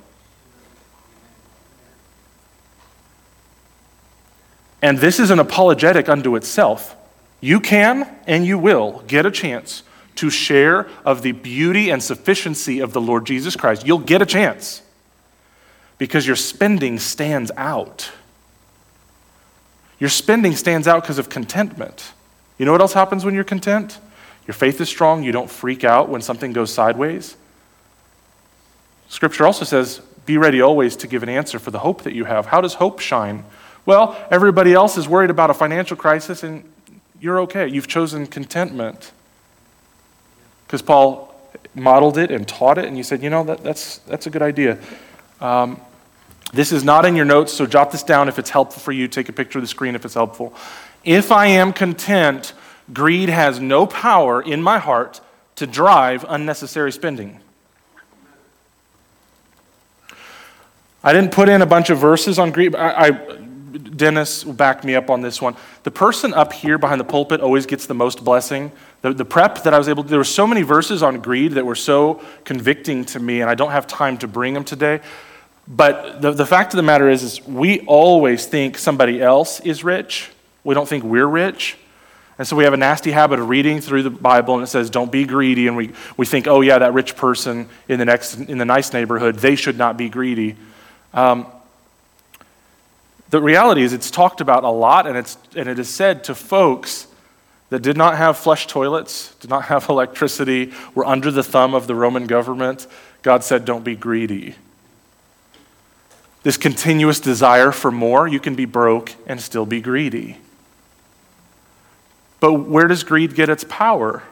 And 4.82 4.98
this 4.98 5.18
is 5.18 5.30
an 5.30 5.38
apologetic 5.38 6.10
unto 6.10 6.36
itself. 6.36 6.94
You 7.40 7.58
can 7.58 8.14
and 8.26 8.44
you 8.44 8.58
will 8.58 9.02
get 9.06 9.24
a 9.24 9.30
chance 9.30 9.82
to 10.16 10.30
share 10.30 10.88
of 11.04 11.22
the 11.22 11.32
beauty 11.32 11.90
and 11.90 12.02
sufficiency 12.02 12.80
of 12.80 12.92
the 12.92 13.00
Lord 13.00 13.26
Jesus 13.26 13.56
Christ, 13.56 13.86
you'll 13.86 13.98
get 13.98 14.22
a 14.22 14.26
chance 14.26 14.82
because 15.98 16.26
your 16.26 16.36
spending 16.36 16.98
stands 16.98 17.50
out. 17.56 18.10
Your 19.98 20.10
spending 20.10 20.54
stands 20.56 20.88
out 20.88 21.02
because 21.02 21.18
of 21.18 21.28
contentment. 21.28 22.12
You 22.58 22.66
know 22.66 22.72
what 22.72 22.80
else 22.80 22.92
happens 22.92 23.24
when 23.24 23.34
you're 23.34 23.44
content? 23.44 23.98
Your 24.46 24.54
faith 24.54 24.80
is 24.80 24.88
strong, 24.88 25.22
you 25.22 25.32
don't 25.32 25.50
freak 25.50 25.84
out 25.84 26.08
when 26.08 26.20
something 26.20 26.52
goes 26.52 26.72
sideways. 26.72 27.36
Scripture 29.08 29.46
also 29.46 29.64
says, 29.64 30.00
be 30.26 30.38
ready 30.38 30.60
always 30.60 30.96
to 30.96 31.06
give 31.06 31.22
an 31.22 31.28
answer 31.28 31.58
for 31.58 31.70
the 31.70 31.78
hope 31.78 32.02
that 32.02 32.14
you 32.14 32.24
have. 32.24 32.46
How 32.46 32.60
does 32.60 32.74
hope 32.74 33.00
shine? 33.00 33.44
Well, 33.86 34.16
everybody 34.30 34.72
else 34.72 34.96
is 34.96 35.08
worried 35.08 35.30
about 35.30 35.50
a 35.50 35.54
financial 35.54 35.96
crisis, 35.96 36.42
and 36.42 36.64
you're 37.20 37.40
okay. 37.40 37.68
You've 37.68 37.86
chosen 37.86 38.26
contentment. 38.26 39.12
Because 40.66 40.82
Paul 40.82 41.34
modeled 41.74 42.18
it 42.18 42.30
and 42.30 42.46
taught 42.46 42.78
it, 42.78 42.84
and 42.86 42.96
you 42.96 43.02
said, 43.02 43.22
you 43.22 43.30
know, 43.30 43.44
that, 43.44 43.62
that's, 43.62 43.98
that's 43.98 44.26
a 44.26 44.30
good 44.30 44.42
idea. 44.42 44.78
Um, 45.40 45.80
this 46.52 46.70
is 46.72 46.84
not 46.84 47.04
in 47.04 47.16
your 47.16 47.24
notes, 47.24 47.52
so 47.52 47.66
jot 47.66 47.90
this 47.90 48.02
down 48.02 48.28
if 48.28 48.38
it's 48.38 48.50
helpful 48.50 48.80
for 48.80 48.92
you. 48.92 49.08
Take 49.08 49.28
a 49.28 49.32
picture 49.32 49.58
of 49.58 49.62
the 49.64 49.68
screen 49.68 49.94
if 49.94 50.04
it's 50.04 50.14
helpful. 50.14 50.54
If 51.02 51.32
I 51.32 51.46
am 51.46 51.72
content, 51.72 52.52
greed 52.92 53.28
has 53.28 53.60
no 53.60 53.86
power 53.86 54.40
in 54.40 54.62
my 54.62 54.78
heart 54.78 55.20
to 55.56 55.66
drive 55.66 56.24
unnecessary 56.28 56.92
spending. 56.92 57.40
I 61.02 61.12
didn't 61.12 61.32
put 61.32 61.48
in 61.48 61.60
a 61.60 61.66
bunch 61.66 61.90
of 61.90 61.98
verses 61.98 62.38
on 62.38 62.50
greed. 62.50 62.74
I, 62.74 63.08
I, 63.08 63.10
Dennis 63.10 64.44
will 64.44 64.54
back 64.54 64.84
me 64.84 64.94
up 64.94 65.10
on 65.10 65.20
this 65.20 65.42
one. 65.42 65.54
The 65.82 65.90
person 65.90 66.32
up 66.32 66.52
here 66.52 66.78
behind 66.78 67.00
the 67.00 67.04
pulpit 67.04 67.40
always 67.40 67.66
gets 67.66 67.86
the 67.86 67.94
most 67.94 68.24
blessing. 68.24 68.72
The, 69.04 69.12
the 69.12 69.24
prep 69.26 69.64
that 69.64 69.74
I 69.74 69.76
was 69.76 69.86
able 69.86 70.02
to, 70.02 70.08
there 70.08 70.18
were 70.18 70.24
so 70.24 70.46
many 70.46 70.62
verses 70.62 71.02
on 71.02 71.20
greed 71.20 71.52
that 71.52 71.66
were 71.66 71.74
so 71.74 72.22
convicting 72.44 73.04
to 73.04 73.20
me, 73.20 73.42
and 73.42 73.50
I 73.50 73.54
don't 73.54 73.70
have 73.70 73.86
time 73.86 74.16
to 74.18 74.26
bring 74.26 74.54
them 74.54 74.64
today. 74.64 75.02
But 75.68 76.22
the, 76.22 76.32
the 76.32 76.46
fact 76.46 76.72
of 76.72 76.78
the 76.78 76.82
matter 76.82 77.10
is, 77.10 77.22
is, 77.22 77.46
we 77.46 77.80
always 77.80 78.46
think 78.46 78.78
somebody 78.78 79.20
else 79.20 79.60
is 79.60 79.84
rich. 79.84 80.30
We 80.64 80.74
don't 80.74 80.88
think 80.88 81.04
we're 81.04 81.26
rich. 81.26 81.76
And 82.38 82.48
so 82.48 82.56
we 82.56 82.64
have 82.64 82.72
a 82.72 82.78
nasty 82.78 83.10
habit 83.10 83.40
of 83.40 83.50
reading 83.50 83.82
through 83.82 84.04
the 84.04 84.10
Bible 84.10 84.54
and 84.54 84.62
it 84.62 84.68
says, 84.68 84.88
don't 84.88 85.12
be 85.12 85.26
greedy. 85.26 85.66
And 85.68 85.76
we, 85.76 85.92
we 86.16 86.24
think, 86.24 86.46
oh, 86.48 86.62
yeah, 86.62 86.78
that 86.78 86.94
rich 86.94 87.14
person 87.14 87.68
in 87.88 87.98
the, 87.98 88.06
next, 88.06 88.36
in 88.36 88.56
the 88.56 88.64
nice 88.64 88.94
neighborhood, 88.94 89.34
they 89.34 89.54
should 89.54 89.76
not 89.76 89.98
be 89.98 90.08
greedy. 90.08 90.56
Um, 91.12 91.46
the 93.28 93.42
reality 93.42 93.82
is, 93.82 93.92
it's 93.92 94.10
talked 94.10 94.40
about 94.40 94.64
a 94.64 94.70
lot, 94.70 95.06
and, 95.06 95.14
it's, 95.14 95.36
and 95.54 95.68
it 95.68 95.78
is 95.78 95.90
said 95.90 96.24
to 96.24 96.34
folks 96.34 97.08
that 97.74 97.82
did 97.82 97.96
not 97.96 98.16
have 98.16 98.38
flush 98.38 98.68
toilets, 98.68 99.34
did 99.40 99.50
not 99.50 99.64
have 99.64 99.88
electricity, 99.88 100.72
were 100.94 101.04
under 101.04 101.32
the 101.32 101.42
thumb 101.42 101.74
of 101.74 101.88
the 101.88 101.94
Roman 101.96 102.28
government. 102.28 102.86
God 103.22 103.42
said, 103.42 103.64
don't 103.64 103.82
be 103.82 103.96
greedy. 103.96 104.54
This 106.44 106.56
continuous 106.56 107.18
desire 107.18 107.72
for 107.72 107.90
more, 107.90 108.28
you 108.28 108.38
can 108.38 108.54
be 108.54 108.64
broke 108.64 109.10
and 109.26 109.40
still 109.40 109.66
be 109.66 109.80
greedy. 109.80 110.38
But 112.38 112.52
where 112.52 112.86
does 112.86 113.02
greed 113.02 113.34
get 113.34 113.48
its 113.48 113.64
power? 113.68 114.22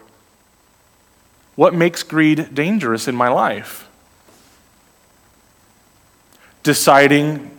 What 1.57 1.75
makes 1.75 2.05
greed 2.05 2.55
dangerous 2.55 3.09
in 3.09 3.17
my 3.17 3.29
life? 3.29 3.89
Deciding 6.63 7.51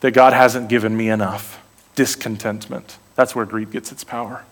that 0.00 0.12
God 0.12 0.32
hasn't 0.32 0.70
given 0.70 0.96
me 0.96 1.10
enough. 1.10 1.62
Discontentment. 1.96 2.96
That's 3.14 3.36
where 3.36 3.44
greed 3.44 3.72
gets 3.72 3.92
its 3.92 4.04
power. 4.04 4.46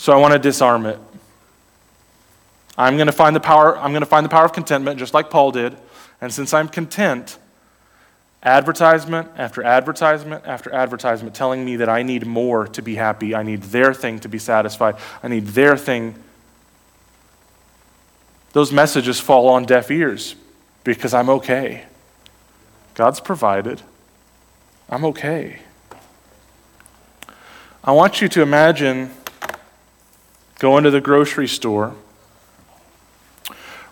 So 0.00 0.14
I 0.14 0.16
want 0.16 0.32
to 0.32 0.38
disarm 0.38 0.86
it. 0.86 0.98
I'm 2.78 2.96
going 2.96 3.08
to 3.08 3.12
find 3.12 3.36
the 3.36 3.40
power, 3.40 3.76
I'm 3.76 3.92
going 3.92 4.00
to 4.00 4.06
find 4.06 4.24
the 4.24 4.30
power 4.30 4.46
of 4.46 4.52
contentment 4.54 4.98
just 4.98 5.12
like 5.12 5.28
Paul 5.28 5.52
did. 5.52 5.76
And 6.22 6.32
since 6.32 6.54
I'm 6.54 6.68
content, 6.68 7.36
advertisement 8.42 9.28
after 9.36 9.62
advertisement 9.62 10.46
after 10.46 10.72
advertisement 10.72 11.34
telling 11.34 11.66
me 11.66 11.76
that 11.76 11.90
I 11.90 12.02
need 12.02 12.26
more 12.26 12.66
to 12.68 12.80
be 12.80 12.94
happy, 12.94 13.34
I 13.34 13.42
need 13.42 13.64
their 13.64 13.92
thing 13.92 14.18
to 14.20 14.28
be 14.30 14.38
satisfied, 14.38 14.96
I 15.22 15.28
need 15.28 15.48
their 15.48 15.76
thing. 15.76 16.14
Those 18.54 18.72
messages 18.72 19.20
fall 19.20 19.48
on 19.50 19.66
deaf 19.66 19.90
ears 19.90 20.34
because 20.82 21.12
I'm 21.12 21.28
okay. 21.28 21.84
God's 22.94 23.20
provided. 23.20 23.82
I'm 24.88 25.04
okay. 25.04 25.58
I 27.84 27.92
want 27.92 28.22
you 28.22 28.28
to 28.28 28.40
imagine 28.40 29.10
going 30.60 30.84
to 30.84 30.90
the 30.92 31.00
grocery 31.00 31.48
store 31.48 31.94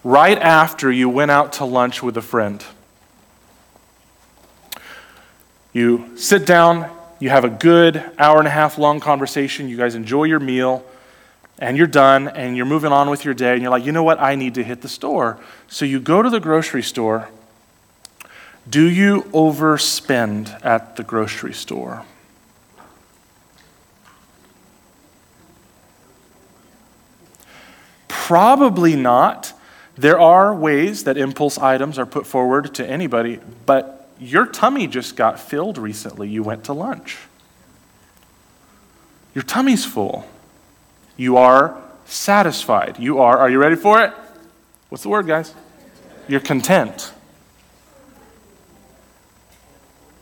right 0.04 0.38
after 0.38 0.92
you 0.92 1.09
went 1.09 1.33
out 1.33 1.54
to 1.54 1.64
lunch 1.64 2.02
with 2.02 2.16
a 2.16 2.22
friend. 2.22 2.64
You 5.72 6.16
sit 6.16 6.46
down, 6.46 6.88
you 7.18 7.31
have 7.31 7.44
a 7.44 7.50
good 7.50 8.02
hour 8.18 8.38
and 8.38 8.46
a 8.46 8.50
half 8.50 8.78
long 8.78 9.00
conversation, 9.00 9.68
you 9.68 9.76
guys 9.76 9.96
enjoy 9.96 10.24
your 10.24 10.38
meal, 10.38 10.85
and 11.59 11.76
you're 11.76 11.88
done, 11.88 12.28
and 12.28 12.57
you're 12.57 12.66
moving 12.66 12.92
on 12.92 13.11
with 13.11 13.24
your 13.24 13.35
day, 13.35 13.54
and 13.54 13.62
you're 13.62 13.72
like, 13.72 13.85
you 13.85 13.90
know 13.90 14.04
what, 14.04 14.20
I 14.20 14.37
need 14.37 14.54
to 14.54 14.62
hit 14.62 14.81
the 14.83 14.88
store. 14.88 15.40
So 15.66 15.85
you 15.85 15.98
go 15.98 16.22
to 16.22 16.31
the 16.31 16.38
grocery 16.38 16.85
store 16.85 17.28
do 18.68 18.87
you 18.87 19.22
overspend 19.33 20.62
at 20.62 20.96
the 20.96 21.02
grocery 21.02 21.54
store? 21.54 22.04
Probably 28.28 28.94
not. 28.94 29.54
There 29.96 30.20
are 30.20 30.54
ways 30.54 31.04
that 31.04 31.16
impulse 31.16 31.56
items 31.56 31.98
are 31.98 32.04
put 32.04 32.26
forward 32.26 32.74
to 32.74 32.86
anybody, 32.86 33.40
but 33.64 34.10
your 34.20 34.44
tummy 34.44 34.86
just 34.86 35.16
got 35.16 35.40
filled 35.40 35.78
recently. 35.78 36.28
You 36.28 36.42
went 36.42 36.64
to 36.64 36.74
lunch. 36.74 37.16
Your 39.34 39.44
tummy's 39.44 39.86
full. 39.86 40.26
You 41.16 41.38
are 41.38 41.82
satisfied. 42.04 42.98
You 42.98 43.20
are, 43.20 43.38
are 43.38 43.48
you 43.48 43.58
ready 43.58 43.76
for 43.76 44.02
it? 44.02 44.12
What's 44.90 45.02
the 45.02 45.08
word, 45.08 45.26
guys? 45.26 45.54
You're 46.28 46.40
content. 46.40 47.14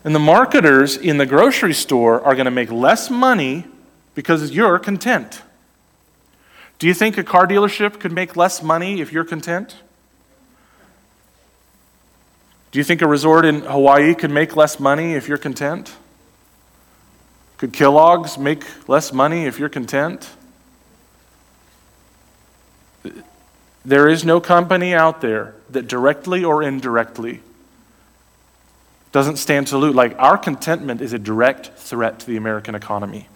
And 0.05 0.15
the 0.15 0.21
marketers 0.21 0.97
in 0.97 1.19
the 1.19 1.27
grocery 1.27 1.75
store 1.75 2.21
are 2.21 2.37
going 2.37 2.45
to 2.45 2.53
make 2.53 2.71
less 2.71 3.11
money 3.11 3.65
because 4.15 4.53
you're 4.53 4.79
content. 4.79 5.43
Do 6.79 6.87
you 6.87 6.95
think 6.95 7.17
a 7.17 7.25
car 7.25 7.47
dealership 7.47 8.01
could 8.01 8.13
make 8.13 8.37
less 8.37 8.63
money 8.63 9.01
if 9.01 9.13
you're 9.13 9.25
content? 9.25 9.77
Do 12.71 12.79
you 12.79 12.85
think 12.85 13.01
a 13.01 13.09
resort 13.09 13.47
in 13.47 13.63
Hawaii 13.63 14.15
could 14.15 14.31
make 14.31 14.55
less 14.55 14.79
money 14.79 15.15
if 15.15 15.29
you're 15.29 15.39
content? 15.39 15.95
Could 17.57 17.73
Kellogg's 17.73 18.37
make 18.37 18.65
less 18.89 19.13
money 19.13 19.47
if 19.47 19.59
you're 19.59 19.71
content? 19.71 20.29
There 23.85 24.09
is 24.09 24.25
no 24.25 24.41
company 24.41 24.93
out 24.93 25.21
there 25.21 25.55
that 25.71 25.89
directly 25.89 26.45
or 26.45 26.63
indirectly 26.63 27.41
doesn't 29.13 29.37
stand 29.37 29.69
to 29.69 29.79
lose. 29.79 29.95
Like, 29.95 30.15
our 30.19 30.37
contentment 30.37 31.01
is 31.01 31.15
a 31.15 31.19
direct 31.19 31.71
threat 31.79 32.19
to 32.19 32.27
the 32.27 32.37
American 32.37 32.75
economy. 32.75 33.29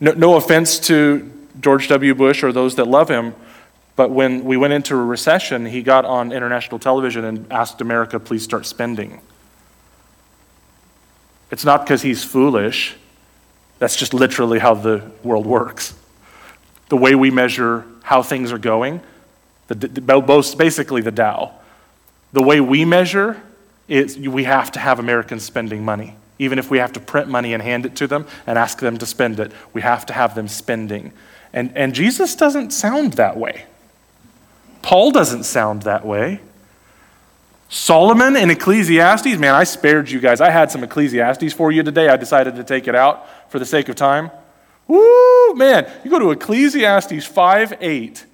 No, 0.00 0.12
no 0.12 0.36
offense 0.36 0.78
to 0.80 1.30
George 1.60 1.88
W. 1.88 2.14
Bush 2.14 2.42
or 2.42 2.52
those 2.52 2.76
that 2.76 2.86
love 2.86 3.08
him, 3.08 3.34
but 3.96 4.10
when 4.10 4.44
we 4.44 4.56
went 4.56 4.72
into 4.72 4.94
a 4.94 5.04
recession, 5.04 5.66
he 5.66 5.82
got 5.82 6.04
on 6.04 6.30
international 6.30 6.78
television 6.78 7.24
and 7.24 7.52
asked 7.52 7.80
America, 7.80 8.20
please 8.20 8.44
start 8.44 8.64
spending. 8.64 9.20
It's 11.50 11.64
not 11.64 11.84
because 11.84 12.02
he's 12.02 12.22
foolish. 12.22 12.96
That's 13.78 13.96
just 13.96 14.14
literally 14.14 14.58
how 14.58 14.74
the 14.74 15.10
world 15.24 15.46
works. 15.46 15.94
The 16.90 16.96
way 16.96 17.14
we 17.14 17.30
measure 17.30 17.84
how 18.02 18.22
things 18.22 18.52
are 18.52 18.58
going, 18.58 19.00
the, 19.66 19.74
the, 19.74 20.54
basically 20.56 21.02
the 21.02 21.10
Dow. 21.10 21.52
The 22.32 22.42
way 22.42 22.60
we 22.60 22.84
measure 22.84 23.40
is 23.88 24.18
we 24.18 24.44
have 24.44 24.72
to 24.72 24.78
have 24.78 24.98
Americans 24.98 25.44
spending 25.44 25.84
money. 25.84 26.14
Even 26.38 26.58
if 26.58 26.70
we 26.70 26.78
have 26.78 26.92
to 26.92 27.00
print 27.00 27.28
money 27.28 27.52
and 27.52 27.62
hand 27.62 27.84
it 27.84 27.96
to 27.96 28.06
them 28.06 28.26
and 28.46 28.58
ask 28.58 28.78
them 28.78 28.96
to 28.98 29.06
spend 29.06 29.40
it, 29.40 29.52
we 29.72 29.82
have 29.82 30.06
to 30.06 30.12
have 30.12 30.34
them 30.34 30.48
spending. 30.48 31.12
And, 31.52 31.76
and 31.76 31.94
Jesus 31.94 32.34
doesn't 32.36 32.70
sound 32.70 33.14
that 33.14 33.36
way. 33.36 33.64
Paul 34.82 35.10
doesn't 35.10 35.44
sound 35.44 35.82
that 35.82 36.06
way. 36.06 36.40
Solomon 37.68 38.36
in 38.36 38.50
Ecclesiastes, 38.50 39.36
man, 39.36 39.54
I 39.54 39.64
spared 39.64 40.10
you 40.10 40.20
guys. 40.20 40.40
I 40.40 40.50
had 40.50 40.70
some 40.70 40.82
Ecclesiastes 40.82 41.52
for 41.52 41.70
you 41.70 41.82
today. 41.82 42.08
I 42.08 42.16
decided 42.16 42.56
to 42.56 42.64
take 42.64 42.88
it 42.88 42.94
out 42.94 43.26
for 43.50 43.58
the 43.58 43.66
sake 43.66 43.88
of 43.88 43.96
time. 43.96 44.30
Woo, 44.86 45.54
man, 45.54 45.90
you 46.02 46.10
go 46.10 46.18
to 46.18 46.30
Ecclesiastes 46.30 47.26
5 47.26 47.74
8. 47.80 48.26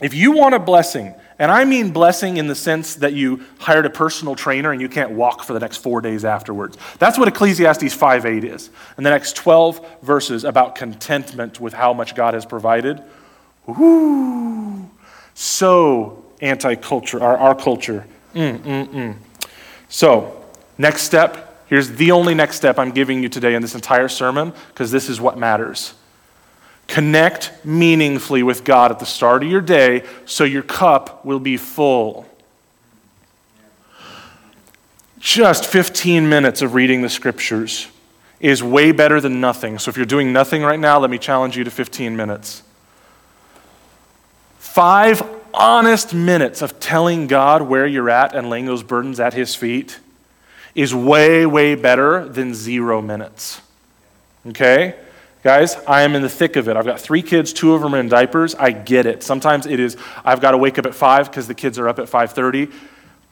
If 0.00 0.14
you 0.14 0.32
want 0.32 0.54
a 0.54 0.60
blessing, 0.60 1.14
and 1.42 1.50
I 1.50 1.64
mean 1.64 1.90
blessing 1.90 2.36
in 2.36 2.46
the 2.46 2.54
sense 2.54 2.94
that 2.94 3.14
you 3.14 3.44
hired 3.58 3.84
a 3.84 3.90
personal 3.90 4.36
trainer 4.36 4.70
and 4.70 4.80
you 4.80 4.88
can't 4.88 5.10
walk 5.10 5.42
for 5.42 5.54
the 5.54 5.58
next 5.58 5.78
four 5.78 6.00
days 6.00 6.24
afterwards. 6.24 6.78
That's 7.00 7.18
what 7.18 7.26
Ecclesiastes 7.26 7.92
5:8 7.92 8.44
is. 8.44 8.70
And 8.96 9.04
the 9.04 9.10
next 9.10 9.34
12 9.34 9.84
verses 10.02 10.44
about 10.44 10.76
contentment 10.76 11.58
with 11.58 11.72
how 11.72 11.94
much 11.94 12.14
God 12.14 12.34
has 12.34 12.46
provided. 12.46 13.02
Ooh, 13.68 14.88
so 15.34 16.24
anti 16.40 16.76
culture, 16.76 17.20
our, 17.20 17.36
our 17.36 17.56
culture. 17.56 18.06
Mm, 18.36 18.58
mm, 18.60 18.86
mm. 18.86 19.16
So, 19.88 20.44
next 20.78 21.02
step. 21.02 21.66
Here's 21.66 21.90
the 21.90 22.12
only 22.12 22.34
next 22.34 22.54
step 22.54 22.78
I'm 22.78 22.92
giving 22.92 23.20
you 23.20 23.28
today 23.28 23.56
in 23.56 23.62
this 23.62 23.74
entire 23.74 24.08
sermon 24.08 24.52
because 24.68 24.92
this 24.92 25.08
is 25.08 25.20
what 25.20 25.36
matters. 25.36 25.94
Connect 26.86 27.52
meaningfully 27.64 28.42
with 28.42 28.64
God 28.64 28.90
at 28.90 28.98
the 28.98 29.06
start 29.06 29.42
of 29.42 29.50
your 29.50 29.60
day 29.60 30.04
so 30.26 30.44
your 30.44 30.62
cup 30.62 31.24
will 31.24 31.40
be 31.40 31.56
full. 31.56 32.26
just 35.22 35.64
15 35.66 36.28
minutes 36.28 36.62
of 36.62 36.74
reading 36.74 37.00
the 37.00 37.08
scriptures 37.08 37.86
is 38.40 38.60
way 38.60 38.90
better 38.90 39.20
than 39.20 39.40
nothing. 39.40 39.78
So 39.78 39.88
if 39.88 39.96
you're 39.96 40.04
doing 40.04 40.32
nothing 40.32 40.62
right 40.62 40.80
now, 40.80 40.98
let 40.98 41.10
me 41.10 41.18
challenge 41.18 41.56
you 41.56 41.62
to 41.62 41.70
15 41.70 42.16
minutes. 42.16 42.64
Five 44.58 45.22
honest 45.54 46.12
minutes 46.12 46.60
of 46.60 46.80
telling 46.80 47.28
God 47.28 47.62
where 47.62 47.86
you're 47.86 48.10
at 48.10 48.34
and 48.34 48.50
laying 48.50 48.66
those 48.66 48.82
burdens 48.82 49.20
at 49.20 49.32
His 49.32 49.54
feet 49.54 50.00
is 50.74 50.92
way, 50.92 51.46
way 51.46 51.76
better 51.76 52.28
than 52.28 52.52
zero 52.52 53.00
minutes. 53.00 53.60
Okay? 54.48 54.96
Guys, 55.42 55.74
I 55.88 56.02
am 56.02 56.14
in 56.14 56.22
the 56.22 56.28
thick 56.28 56.54
of 56.54 56.68
it. 56.68 56.76
I've 56.76 56.86
got 56.86 57.00
three 57.00 57.22
kids, 57.22 57.52
two 57.52 57.74
of 57.74 57.82
them 57.82 57.96
are 57.96 57.98
in 57.98 58.08
diapers. 58.08 58.54
I 58.54 58.70
get 58.70 59.06
it. 59.06 59.24
Sometimes 59.24 59.66
it 59.66 59.80
is, 59.80 59.96
I've 60.24 60.40
got 60.40 60.52
to 60.52 60.58
wake 60.58 60.78
up 60.78 60.86
at 60.86 60.94
5 60.94 61.30
because 61.30 61.48
the 61.48 61.54
kids 61.54 61.80
are 61.80 61.88
up 61.88 61.98
at 61.98 62.06
5.30. 62.06 62.72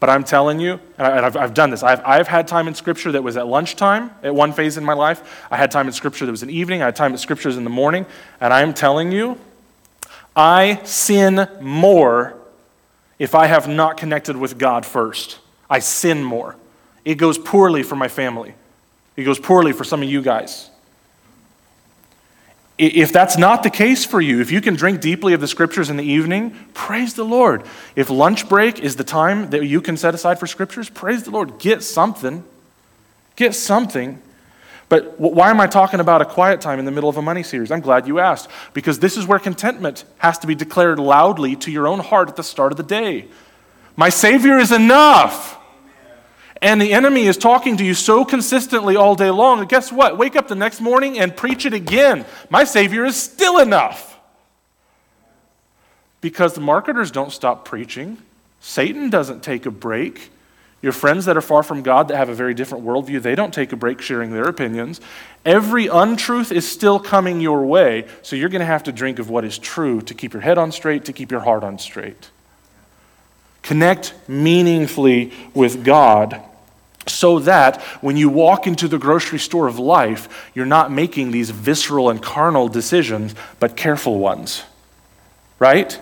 But 0.01 0.11
I'm 0.11 0.25
telling 0.25 0.59
you, 0.59 0.81
and 0.99 1.07
I've, 1.07 1.37
I've 1.37 1.55
done 1.55 1.71
this, 1.71 1.83
I've, 1.83 2.01
I've 2.05 2.27
had 2.27 2.49
time 2.49 2.67
in 2.67 2.75
Scripture 2.75 3.13
that 3.13 3.23
was 3.23 3.37
at 3.37 3.47
lunchtime 3.47 4.11
at 4.23 4.35
one 4.35 4.53
phase 4.53 4.77
in 4.77 4.85
my 4.85 4.95
life. 4.95 5.47
I 5.51 5.57
had 5.57 5.71
time 5.71 5.87
in 5.87 5.93
Scripture 5.93 6.27
that 6.27 6.33
was 6.33 6.43
in 6.43 6.51
evening. 6.51 6.83
I 6.83 6.87
had 6.87 6.97
time 6.97 7.13
in 7.13 7.19
Scriptures 7.19 7.57
in 7.57 7.65
the 7.65 7.71
morning. 7.71 8.07
And 8.41 8.53
I'm 8.53 8.75
telling 8.75 9.13
you, 9.13 9.39
I 10.35 10.81
sin 10.85 11.47
more 11.61 12.35
if 13.19 13.35
I 13.35 13.47
have 13.47 13.69
not 13.69 13.99
connected 13.99 14.37
with 14.37 14.59
God 14.59 14.87
first. 14.87 15.39
I 15.69 15.79
sin 15.79 16.25
more. 16.25 16.57
It 17.05 17.17
goes 17.17 17.39
poorly 17.39 17.83
for 17.83 17.95
my 17.95 18.09
family. 18.09 18.55
It 19.17 19.25
goes 19.25 19.39
poorly 19.39 19.73
for 19.73 19.85
some 19.85 20.03
of 20.03 20.09
you 20.09 20.23
guys. 20.23 20.71
If 22.83 23.13
that's 23.13 23.37
not 23.37 23.63
the 23.63 23.69
case 23.69 24.07
for 24.07 24.23
you, 24.23 24.41
if 24.41 24.51
you 24.51 24.63
can 24.63 24.75
drink 24.75 25.03
deeply 25.03 25.35
of 25.35 25.43
the 25.43 25.47
scriptures 25.47 25.91
in 25.91 25.99
the 25.99 26.05
evening, 26.05 26.57
praise 26.73 27.13
the 27.13 27.25
Lord. 27.25 27.65
If 27.95 28.09
lunch 28.09 28.49
break 28.49 28.79
is 28.79 28.97
the 28.97 29.05
time 29.05 29.51
that 29.51 29.67
you 29.67 29.83
can 29.83 29.99
set 29.99 30.15
aside 30.15 30.41
for 30.41 30.47
scriptures, 30.47 30.89
praise 30.89 31.25
the 31.25 31.31
Lord. 31.31 31.59
Get 31.59 31.83
something. 31.83 32.43
Get 33.37 33.55
something. 33.55 34.23
But 34.89 35.21
why 35.21 35.51
am 35.51 35.61
I 35.61 35.67
talking 35.67 36.01
about 36.01 36.23
a 36.23 36.25
quiet 36.25 36.63
time 36.63 36.79
in 36.79 36.87
the 36.87 36.91
middle 36.91 37.11
of 37.11 37.19
a 37.19 37.23
money 37.23 37.43
series? 37.43 37.71
I'm 37.71 37.81
glad 37.81 38.07
you 38.09 38.19
asked. 38.19 38.49
Because 38.73 38.99
this 38.99 39.19
is 39.19 39.27
where 39.27 39.39
contentment 39.39 40.05
has 40.17 40.39
to 40.39 40.47
be 40.47 40.55
declared 40.55 40.99
loudly 40.99 41.57
to 41.57 41.71
your 41.71 41.87
own 41.87 41.99
heart 41.99 42.31
at 42.31 42.37
the 42.37 42.43
start 42.43 42.73
of 42.73 42.79
the 42.79 42.83
day. 42.83 43.27
My 43.95 44.09
Savior 44.09 44.57
is 44.57 44.73
enough. 44.73 45.50
And 46.63 46.81
the 46.81 46.93
enemy 46.93 47.27
is 47.27 47.39
talking 47.39 47.79
to 47.79 47.85
you 47.85 47.95
so 47.95 48.25
consistently 48.25 48.95
all 48.95 49.15
day 49.15 49.31
long. 49.31 49.61
And 49.61 49.69
guess 49.69 49.91
what? 49.91 50.19
Wake 50.19 50.37
up 50.37 50.49
the 50.49 50.55
next 50.55 50.81
morning 50.81 51.19
and 51.19 51.35
preach 51.35 51.65
it 51.65 51.73
again. 51.73 52.27
My 52.51 52.65
Savior 52.65 53.05
is 53.05 53.17
still 53.17 53.59
enough. 53.59 54.19
Because 56.21 56.53
the 56.53 56.61
marketers 56.61 57.11
don't 57.11 57.33
stop 57.33 57.65
preaching, 57.65 58.19
Satan 58.61 59.09
doesn't 59.09 59.43
take 59.43 59.65
a 59.65 59.71
break. 59.71 60.31
Your 60.83 60.93
friends 60.93 61.25
that 61.27 61.37
are 61.37 61.43
far 61.43 61.63
from 61.63 61.83
God 61.83 62.09
that 62.09 62.17
have 62.17 62.29
a 62.29 62.35
very 62.35 62.53
different 62.53 62.85
worldview, 62.85 63.23
they 63.23 63.35
don't 63.35 63.53
take 63.53 63.73
a 63.73 63.77
break 63.77 64.03
sharing 64.03 64.33
their 64.33 64.45
opinions. 64.45 65.01
Every 65.47 65.87
untruth 65.87 66.53
is 66.53 66.71
still 66.71 66.99
coming 66.99 67.41
your 67.41 67.65
way, 67.65 68.07
so 68.21 68.37
you're 68.37 68.49
going 68.51 68.61
to 68.61 68.67
have 68.67 68.85
to 68.85 68.93
drink 68.93 69.19
of 69.19 69.31
what 69.31 69.45
is 69.47 69.59
true 69.59 70.03
to 70.03 70.15
keep 70.15 70.35
your 70.35 70.43
head 70.43 70.59
on 70.59 70.73
straight, 70.73 71.07
to 71.07 71.13
keep 71.13 71.31
your 71.31 71.41
heart 71.41 71.65
on 71.65 71.79
straight. 71.79 72.31
Connect 73.63 74.15
meaningfully 74.27 75.33
with 75.55 75.85
God 75.85 76.43
so 77.07 77.39
that 77.41 77.81
when 78.03 78.17
you 78.17 78.29
walk 78.29 78.67
into 78.67 78.87
the 78.87 78.99
grocery 78.99 79.39
store 79.39 79.67
of 79.67 79.79
life, 79.79 80.51
you're 80.55 80.67
not 80.67 80.93
making 80.93 81.31
these 81.31 81.51
visceral 81.51 82.11
and 82.11 82.23
carnal 82.23 82.69
decisions, 82.69 83.35
but 83.59 83.77
careful 83.77 84.19
ones. 84.19 84.65
Right? 85.59 85.99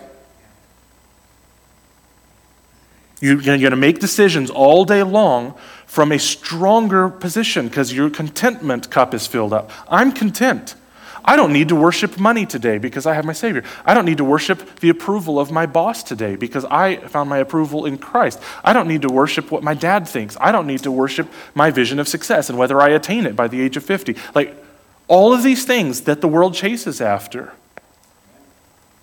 You're 3.21 3.41
going 3.41 3.61
to 3.61 3.75
make 3.75 3.99
decisions 3.99 4.49
all 4.49 4.85
day 4.85 5.03
long 5.03 5.55
from 5.85 6.11
a 6.11 6.19
stronger 6.19 7.09
position 7.09 7.67
because 7.67 7.91
your 7.91 8.09
contentment 8.09 8.89
cup 8.89 9.13
is 9.13 9.27
filled 9.27 9.53
up. 9.53 9.71
I'm 9.89 10.11
content. 10.11 10.75
I 11.23 11.35
don't 11.35 11.53
need 11.53 11.69
to 11.69 11.75
worship 11.75 12.19
money 12.19 12.45
today 12.45 12.77
because 12.77 13.05
I 13.05 13.13
have 13.13 13.25
my 13.25 13.33
Savior. 13.33 13.63
I 13.85 13.93
don't 13.93 14.05
need 14.05 14.17
to 14.17 14.23
worship 14.23 14.79
the 14.79 14.89
approval 14.89 15.39
of 15.39 15.51
my 15.51 15.65
boss 15.65 16.03
today 16.03 16.35
because 16.35 16.65
I 16.65 16.97
found 16.97 17.29
my 17.29 17.37
approval 17.37 17.85
in 17.85 17.97
Christ. 17.97 18.39
I 18.63 18.73
don't 18.73 18.87
need 18.87 19.01
to 19.03 19.09
worship 19.09 19.51
what 19.51 19.63
my 19.63 19.73
dad 19.73 20.07
thinks. 20.07 20.37
I 20.39 20.51
don't 20.51 20.67
need 20.67 20.83
to 20.83 20.91
worship 20.91 21.31
my 21.53 21.71
vision 21.71 21.99
of 21.99 22.07
success 22.07 22.49
and 22.49 22.57
whether 22.57 22.81
I 22.81 22.89
attain 22.89 23.25
it 23.25 23.35
by 23.35 23.47
the 23.47 23.61
age 23.61 23.77
of 23.77 23.83
50. 23.83 24.15
Like 24.33 24.55
all 25.07 25.33
of 25.33 25.43
these 25.43 25.65
things 25.65 26.01
that 26.01 26.21
the 26.21 26.27
world 26.27 26.53
chases 26.53 27.01
after, 27.01 27.53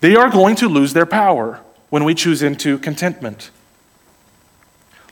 they 0.01 0.17
are 0.17 0.31
going 0.31 0.57
to 0.57 0.69
lose 0.69 0.93
their 0.93 1.07
power 1.07 1.61
when 1.91 2.05
we 2.05 2.15
choose 2.15 2.43
into 2.43 2.79
contentment. 2.79 3.51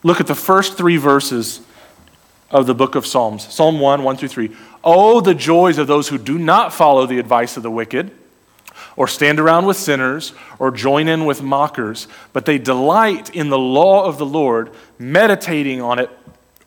Look 0.02 0.20
at 0.20 0.26
the 0.26 0.34
first 0.34 0.76
three 0.76 0.98
verses 0.98 1.60
of 2.50 2.66
the 2.66 2.74
book 2.74 2.94
of 2.94 3.06
Psalms 3.06 3.52
Psalm 3.52 3.80
1, 3.80 4.02
1 4.02 4.16
through 4.16 4.28
3. 4.28 4.56
Oh, 4.84 5.20
the 5.20 5.34
joys 5.34 5.78
of 5.78 5.86
those 5.86 6.08
who 6.08 6.18
do 6.18 6.38
not 6.38 6.72
follow 6.72 7.06
the 7.06 7.18
advice 7.18 7.56
of 7.56 7.62
the 7.62 7.70
wicked, 7.70 8.10
or 8.96 9.08
stand 9.08 9.40
around 9.40 9.66
with 9.66 9.76
sinners, 9.76 10.34
or 10.58 10.70
join 10.70 11.08
in 11.08 11.24
with 11.24 11.42
mockers, 11.42 12.06
but 12.32 12.44
they 12.44 12.58
delight 12.58 13.34
in 13.34 13.48
the 13.48 13.58
law 13.58 14.04
of 14.04 14.18
the 14.18 14.26
Lord, 14.26 14.70
meditating 14.98 15.80
on 15.80 15.98
it 15.98 16.10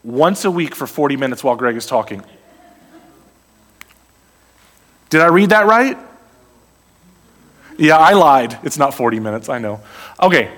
once 0.04 0.46
a 0.46 0.52
week 0.52 0.76
for 0.76 0.88
40 0.88 1.16
minutes 1.16 1.44
while 1.44 1.56
Greg 1.56 1.76
is 1.76 1.86
talking. 1.86 2.24
Did 5.10 5.22
I 5.22 5.28
read 5.28 5.52
that 5.52 5.66
right? 5.66 5.98
Yeah, 7.78 7.98
I 7.98 8.14
lied. 8.14 8.58
It's 8.64 8.78
not 8.78 8.94
40 8.94 9.20
minutes, 9.20 9.50
I 9.50 9.60
know. 9.60 9.82
Okay, 10.22 10.52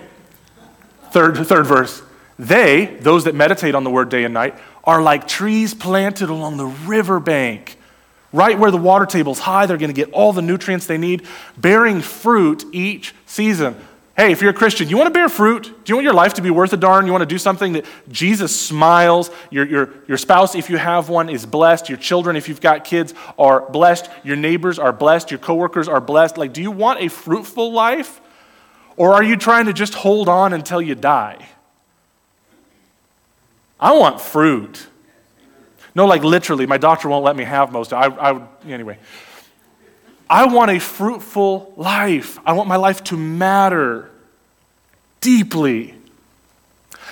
third, 1.12 1.36
third 1.36 1.66
verse. 1.66 2.02
They, 2.40 2.86
those 3.02 3.26
that 3.26 3.36
meditate 3.36 3.76
on 3.76 3.84
the 3.84 3.90
word 3.90 4.10
day 4.10 4.24
and 4.24 4.34
night, 4.34 4.56
are 4.84 5.02
like 5.02 5.28
trees 5.28 5.74
planted 5.74 6.30
along 6.30 6.58
the 6.58 6.66
riverbank. 6.66 7.78
Right 8.32 8.60
where 8.60 8.72
the 8.72 8.78
water 8.78 9.06
table 9.06 9.32
is 9.32 9.40
high, 9.40 9.66
they're 9.66 9.78
going 9.78 9.94
to 9.94 9.94
get 9.94 10.12
all 10.14 10.34
the 10.34 10.42
nutrients 10.42 10.86
they 10.86 10.98
need, 10.98 11.26
bearing 11.58 12.02
fruit 12.02 12.64
each 12.72 13.16
season. 13.26 13.76
Hey, 14.16 14.34
if 14.34 14.42
you're 14.42 14.52
a 14.52 14.54
Christian, 14.54 14.90
you 14.90 14.98
want 14.98 15.08
to 15.08 15.14
bear 15.14 15.30
fruit? 15.30 15.64
Do 15.64 15.92
you 15.92 15.96
want 15.96 16.04
your 16.04 16.14
life 16.14 16.34
to 16.34 16.42
be 16.42 16.50
worth 16.50 16.74
a 16.74 16.78
darn? 16.78 17.06
You 17.06 17.14
want 17.14 17.22
to 17.22 17.26
do 17.26 17.38
something 17.38 17.72
that 17.74 17.86
Jesus 18.10 18.54
smiles? 18.54 19.32
Your, 19.50 19.66
your, 19.66 19.94
your 20.10 20.18
spouse, 20.18 20.56
if 20.56 20.70
you 20.70 20.76
have 20.76 21.08
one, 21.08 21.30
is 21.30 21.46
blessed. 21.46 21.88
Your 21.88 21.98
children, 21.98 22.36
if 22.36 22.50
you've 22.50 22.60
got 22.60 22.84
kids, 22.84 23.14
are 23.38 23.62
blessed. 23.72 24.10
Your 24.26 24.36
neighbors 24.36 24.78
are 24.78 24.92
blessed. 24.92 25.32
Your 25.32 25.40
coworkers 25.40 25.88
are 25.88 26.02
blessed. 26.02 26.38
Like, 26.38 26.52
do 26.52 26.62
you 26.62 26.70
want 26.70 27.00
a 27.02 27.08
fruitful 27.08 27.72
life? 27.72 28.20
Or 28.98 29.14
are 29.14 29.24
you 29.24 29.38
trying 29.38 29.68
to 29.68 29.74
just 29.74 29.94
hold 29.94 30.28
on 30.28 30.52
until 30.52 30.82
you 30.82 30.96
die? 30.96 31.48
I 33.80 33.94
want 33.94 34.20
fruit. 34.20 34.88
No, 35.96 36.06
like 36.06 36.24
literally, 36.24 36.66
my 36.66 36.78
doctor 36.78 37.10
won't 37.10 37.26
let 37.26 37.36
me 37.36 37.44
have 37.44 37.72
most. 37.72 37.94
I, 37.94 38.08
I 38.08 38.48
anyway. 38.68 38.98
I 40.30 40.46
want 40.46 40.70
a 40.70 40.80
fruitful 40.80 41.74
life. 41.76 42.38
I 42.46 42.54
want 42.54 42.70
my 42.70 42.76
life 42.76 43.04
to 43.06 43.18
matter 43.18 44.12
deeply. 45.22 45.96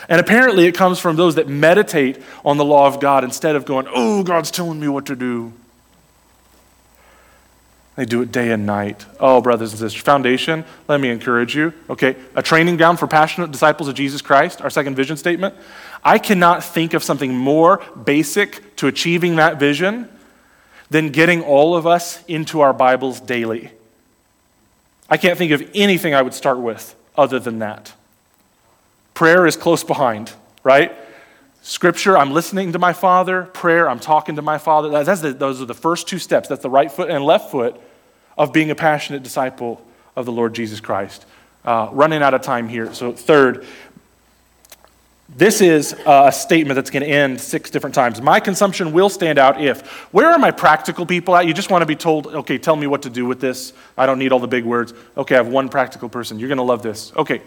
And 0.08 0.20
apparently, 0.22 0.66
it 0.68 0.76
comes 0.76 1.00
from 1.00 1.16
those 1.16 1.36
that 1.36 1.48
meditate 1.48 2.22
on 2.46 2.58
the 2.58 2.66
law 2.66 2.86
of 2.88 3.00
God 3.00 3.24
instead 3.24 3.56
of 3.56 3.66
going, 3.66 3.88
oh, 3.90 4.24
God's 4.24 4.52
telling 4.52 4.80
me 4.80 4.88
what 4.88 5.08
to 5.08 5.16
do. 5.16 5.54
They 7.98 8.06
do 8.06 8.22
it 8.22 8.32
day 8.32 8.52
and 8.52 8.68
night. 8.68 9.08
Oh, 9.20 9.42
brothers 9.42 9.72
and 9.72 9.80
sisters, 9.80 10.02
foundation, 10.02 10.64
let 10.88 11.02
me 11.02 11.10
encourage 11.10 11.56
you. 11.56 11.74
Okay, 11.90 12.16
a 12.36 12.44
training 12.44 12.78
ground 12.78 13.00
for 13.00 13.08
passionate 13.08 13.52
disciples 13.52 13.90
of 13.90 13.96
Jesus 13.96 14.22
Christ, 14.22 14.62
our 14.62 14.70
second 14.70 14.96
vision 14.96 15.18
statement. 15.18 15.56
I 16.08 16.20
cannot 16.20 16.64
think 16.64 16.94
of 16.94 17.04
something 17.04 17.36
more 17.36 17.84
basic 18.02 18.78
to 18.78 18.88
achieving 18.88 19.36
that 19.36 19.60
vision 19.60 20.08
than 20.90 21.10
getting 21.10 21.42
all 21.44 21.76
of 21.76 21.86
us 21.86 22.24
into 22.30 22.62
our 22.62 22.72
Bibles 22.72 23.20
daily. 23.20 23.72
I 25.10 25.18
can't 25.18 25.38
think 25.38 25.52
of 25.52 25.70
anything 25.76 26.14
I 26.14 26.22
would 26.22 26.34
start 26.34 26.60
with 26.60 26.96
other 27.18 27.40
than 27.40 27.60
that. 27.60 27.94
Prayer 29.16 29.46
is 29.46 29.58
close 29.58 29.84
behind, 29.84 30.32
right? 30.64 30.96
Scripture, 31.62 32.18
I'm 32.18 32.32
listening 32.32 32.72
to 32.72 32.80
my 32.80 32.94
Father. 32.94 33.44
Prayer, 33.44 33.90
I'm 33.90 34.00
talking 34.00 34.38
to 34.38 34.42
my 34.42 34.60
Father. 34.60 35.04
That's 35.04 35.20
the, 35.20 35.34
those 35.34 35.62
are 35.62 35.66
the 35.66 35.74
first 35.74 36.08
two 36.08 36.20
steps. 36.20 36.48
That's 36.48 36.64
the 36.64 36.70
right 36.70 36.90
foot 36.90 37.10
and 37.10 37.22
left 37.26 37.52
foot 37.52 37.76
of 38.38 38.54
being 38.54 38.72
a 38.72 38.76
passionate 38.76 39.24
disciple 39.24 39.86
of 40.16 40.26
the 40.26 40.32
Lord 40.32 40.56
Jesus 40.56 40.80
Christ. 40.80 41.26
Uh, 41.66 41.90
running 41.92 42.24
out 42.24 42.34
of 42.34 42.44
time 42.44 42.70
here. 42.70 42.94
So, 42.94 43.12
third, 43.12 43.66
this 45.30 45.62
is 45.62 45.94
uh, 46.06 46.26
a 46.28 46.32
statement 46.32 46.76
that's 46.76 46.90
going 46.90 47.04
to 47.04 47.10
end 47.10 47.40
six 47.40 47.70
different 47.70 47.94
times. 47.94 48.22
My 48.22 48.40
consumption 48.40 48.94
will 48.94 49.10
stand 49.10 49.38
out 49.38 49.62
if. 49.62 49.86
Where 50.14 50.32
are 50.32 50.40
my 50.40 50.52
practical 50.52 51.06
people 51.06 51.36
at? 51.36 51.46
You 51.46 51.54
just 51.54 51.70
want 51.70 51.82
to 51.82 51.86
be 51.86 51.96
told, 51.96 52.28
okay, 52.28 52.58
tell 52.58 52.76
me 52.76 52.88
what 52.88 53.02
to 53.04 53.10
do 53.10 53.26
with 53.26 53.40
this. 53.40 53.74
I 53.98 54.06
don't 54.06 54.20
need 54.20 54.32
all 54.32 54.40
the 54.40 54.48
big 54.48 54.66
words. 54.66 54.94
Okay, 55.16 55.36
I 55.36 55.38
have 55.38 55.48
one 55.48 55.70
practical 55.70 56.10
person. 56.10 56.40
You're 56.40 56.50
going 56.50 56.58
to 56.58 56.64
love 56.64 56.82
this. 56.82 57.12
Okay. 57.16 57.42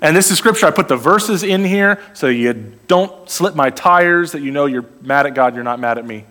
And 0.00 0.16
this 0.16 0.30
is 0.30 0.38
scripture. 0.38 0.66
I 0.66 0.70
put 0.72 0.88
the 0.88 0.96
verses 0.96 1.42
in 1.42 1.64
here 1.64 2.00
so 2.14 2.26
you 2.28 2.74
don't 2.88 3.30
slip 3.30 3.54
my 3.54 3.70
tires, 3.70 4.32
that 4.32 4.40
you 4.40 4.50
know 4.50 4.66
you're 4.66 4.86
mad 5.02 5.26
at 5.26 5.34
God, 5.34 5.54
you're 5.54 5.62
not 5.62 5.78
mad 5.78 5.98
at 5.98 6.06
me 6.06 6.24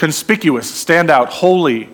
conspicuous, 0.00 0.74
stand 0.74 1.10
out, 1.10 1.28
holy. 1.28 1.86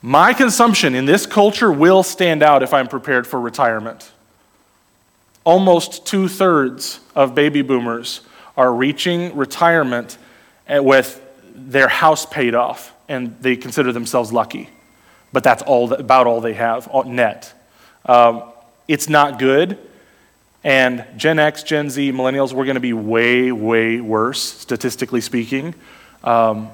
My 0.00 0.32
consumption 0.32 0.94
in 0.94 1.04
this 1.04 1.26
culture 1.26 1.70
will 1.70 2.02
stand 2.02 2.42
out 2.42 2.62
if 2.62 2.72
I'm 2.72 2.88
prepared 2.88 3.26
for 3.26 3.38
retirement. 3.38 4.10
Almost 5.46 6.04
two 6.04 6.28
thirds 6.28 7.00
of 7.14 7.34
baby 7.34 7.62
boomers 7.62 8.20
are 8.56 8.74
reaching 8.74 9.34
retirement 9.36 10.18
with 10.68 11.22
their 11.54 11.88
house 11.88 12.26
paid 12.26 12.54
off, 12.54 12.92
and 13.08 13.36
they 13.40 13.56
consider 13.56 13.92
themselves 13.92 14.32
lucky. 14.32 14.68
But 15.32 15.44
that's 15.44 15.62
all 15.62 15.92
about 15.92 16.26
all 16.26 16.40
they 16.40 16.54
have 16.54 16.90
net. 17.06 17.54
Um, 18.04 18.42
it's 18.88 19.08
not 19.08 19.38
good. 19.38 19.78
And 20.64 21.04
Gen 21.16 21.38
X, 21.38 21.62
Gen 21.62 21.90
Z, 21.90 22.10
millennials, 22.12 22.52
we're 22.52 22.64
going 22.64 22.74
to 22.74 22.80
be 22.80 22.92
way, 22.92 23.52
way 23.52 24.00
worse, 24.00 24.42
statistically 24.42 25.20
speaking. 25.20 25.74
Um, 26.24 26.70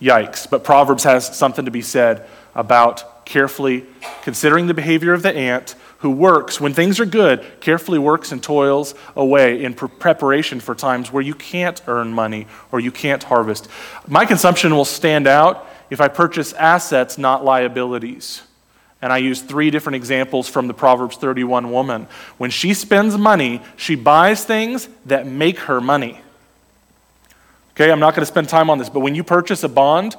yikes. 0.00 0.50
But 0.50 0.64
Proverbs 0.64 1.04
has 1.04 1.36
something 1.36 1.66
to 1.66 1.70
be 1.70 1.82
said 1.82 2.26
about 2.56 3.13
carefully 3.24 3.86
considering 4.22 4.66
the 4.66 4.74
behavior 4.74 5.12
of 5.12 5.22
the 5.22 5.34
ant 5.34 5.74
who 5.98 6.10
works, 6.10 6.60
when 6.60 6.74
things 6.74 7.00
are 7.00 7.06
good, 7.06 7.42
carefully 7.60 7.98
works 7.98 8.30
and 8.30 8.42
toils 8.42 8.94
away 9.16 9.64
in 9.64 9.72
pre- 9.72 9.88
preparation 9.88 10.60
for 10.60 10.74
times 10.74 11.10
where 11.10 11.22
you 11.22 11.34
can't 11.34 11.80
earn 11.86 12.12
money 12.12 12.46
or 12.70 12.78
you 12.78 12.92
can't 12.92 13.22
harvest. 13.22 13.68
My 14.06 14.26
consumption 14.26 14.74
will 14.74 14.84
stand 14.84 15.26
out 15.26 15.66
if 15.88 16.00
I 16.02 16.08
purchase 16.08 16.52
assets, 16.52 17.16
not 17.16 17.44
liabilities. 17.44 18.42
And 19.00 19.12
I 19.12 19.18
use 19.18 19.40
three 19.40 19.70
different 19.70 19.96
examples 19.96 20.48
from 20.48 20.66
the 20.66 20.74
Proverbs 20.74 21.16
31 21.16 21.70
woman. 21.70 22.06
When 22.36 22.50
she 22.50 22.74
spends 22.74 23.16
money, 23.16 23.62
she 23.76 23.94
buys 23.96 24.44
things 24.44 24.88
that 25.06 25.26
make 25.26 25.58
her 25.60 25.80
money. 25.80 26.20
Okay, 27.70 27.90
I'm 27.90 28.00
not 28.00 28.14
going 28.14 28.22
to 28.22 28.26
spend 28.26 28.48
time 28.48 28.70
on 28.70 28.78
this, 28.78 28.88
but 28.88 29.00
when 29.00 29.14
you 29.14 29.24
purchase 29.24 29.62
a 29.64 29.68
bond, 29.68 30.16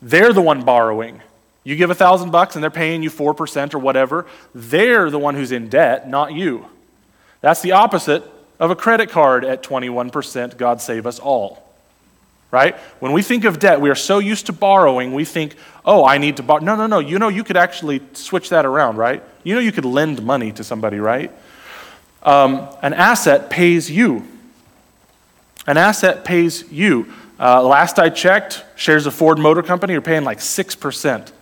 they're 0.00 0.32
the 0.32 0.42
one 0.42 0.62
borrowing. 0.62 1.20
You 1.64 1.76
give 1.76 1.90
a 1.90 1.94
thousand 1.94 2.30
bucks 2.30 2.54
and 2.54 2.62
they're 2.62 2.70
paying 2.70 3.02
you 3.02 3.10
4% 3.10 3.74
or 3.74 3.78
whatever. 3.78 4.26
They're 4.54 5.10
the 5.10 5.18
one 5.18 5.34
who's 5.34 5.50
in 5.50 5.68
debt, 5.68 6.08
not 6.08 6.32
you. 6.32 6.66
That's 7.40 7.62
the 7.62 7.72
opposite 7.72 8.22
of 8.60 8.70
a 8.70 8.76
credit 8.76 9.10
card 9.10 9.44
at 9.44 9.62
21%. 9.62 10.56
God 10.58 10.80
save 10.80 11.06
us 11.06 11.18
all. 11.18 11.62
Right? 12.50 12.76
When 13.00 13.12
we 13.12 13.22
think 13.22 13.44
of 13.44 13.58
debt, 13.58 13.80
we 13.80 13.90
are 13.90 13.96
so 13.96 14.20
used 14.20 14.46
to 14.46 14.52
borrowing, 14.52 15.12
we 15.12 15.24
think, 15.24 15.56
oh, 15.84 16.04
I 16.04 16.18
need 16.18 16.36
to 16.36 16.42
borrow. 16.42 16.62
No, 16.62 16.76
no, 16.76 16.86
no. 16.86 17.00
You 17.00 17.18
know, 17.18 17.28
you 17.28 17.42
could 17.42 17.56
actually 17.56 18.00
switch 18.12 18.50
that 18.50 18.64
around, 18.64 18.96
right? 18.96 19.24
You 19.42 19.54
know, 19.54 19.60
you 19.60 19.72
could 19.72 19.84
lend 19.84 20.22
money 20.22 20.52
to 20.52 20.62
somebody, 20.62 21.00
right? 21.00 21.32
Um, 22.22 22.68
an 22.80 22.92
asset 22.94 23.50
pays 23.50 23.90
you. 23.90 24.24
An 25.66 25.76
asset 25.76 26.24
pays 26.24 26.70
you. 26.70 27.12
Uh, 27.40 27.62
last 27.62 27.98
I 27.98 28.10
checked, 28.10 28.64
shares 28.76 29.06
of 29.06 29.14
Ford 29.14 29.38
Motor 29.38 29.62
Company 29.62 29.94
are 29.94 30.00
paying 30.00 30.24
like 30.24 30.38
6%. 30.38 31.32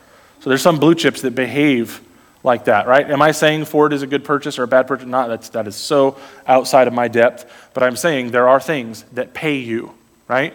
So 0.43 0.51
there's 0.51 0.63
some 0.63 0.81
blue 0.81 0.97
chips 0.97 1.23
that 1.23 1.37
behave 1.37 2.01
like 2.43 2.65
that, 2.65 2.89
right? 2.89 3.09
Am 3.09 3.23
I 3.23 3.31
saying 3.31 3.67
Ford 3.67 3.93
is 3.93 4.03
a 4.03 4.09
good 4.09 4.25
purchase 4.25 4.59
or 4.59 4.65
a 4.65 4.67
bad 4.67 4.89
purchase? 4.89 5.07
Not, 5.07 5.29
that's, 5.29 5.51
that 5.51 5.69
is 5.69 5.77
so 5.77 6.19
outside 6.49 6.89
of 6.89 6.93
my 6.93 7.07
depth. 7.07 7.71
But 7.75 7.85
I'm 7.85 7.95
saying 7.95 8.33
there 8.33 8.49
are 8.49 8.59
things 8.59 9.05
that 9.13 9.35
pay 9.35 9.59
you, 9.59 9.95
right? 10.27 10.53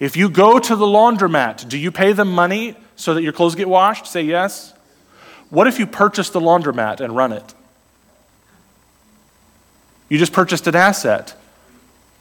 If 0.00 0.16
you 0.16 0.30
go 0.30 0.58
to 0.58 0.74
the 0.74 0.84
laundromat, 0.84 1.68
do 1.68 1.78
you 1.78 1.92
pay 1.92 2.12
them 2.12 2.32
money 2.32 2.74
so 2.96 3.14
that 3.14 3.22
your 3.22 3.32
clothes 3.32 3.54
get 3.54 3.68
washed? 3.68 4.08
Say 4.08 4.22
yes. 4.22 4.74
What 5.48 5.68
if 5.68 5.78
you 5.78 5.86
purchase 5.86 6.30
the 6.30 6.40
laundromat 6.40 6.98
and 6.98 7.14
run 7.14 7.32
it? 7.32 7.54
You 10.08 10.18
just 10.18 10.32
purchased 10.32 10.66
an 10.66 10.74
asset. 10.74 11.36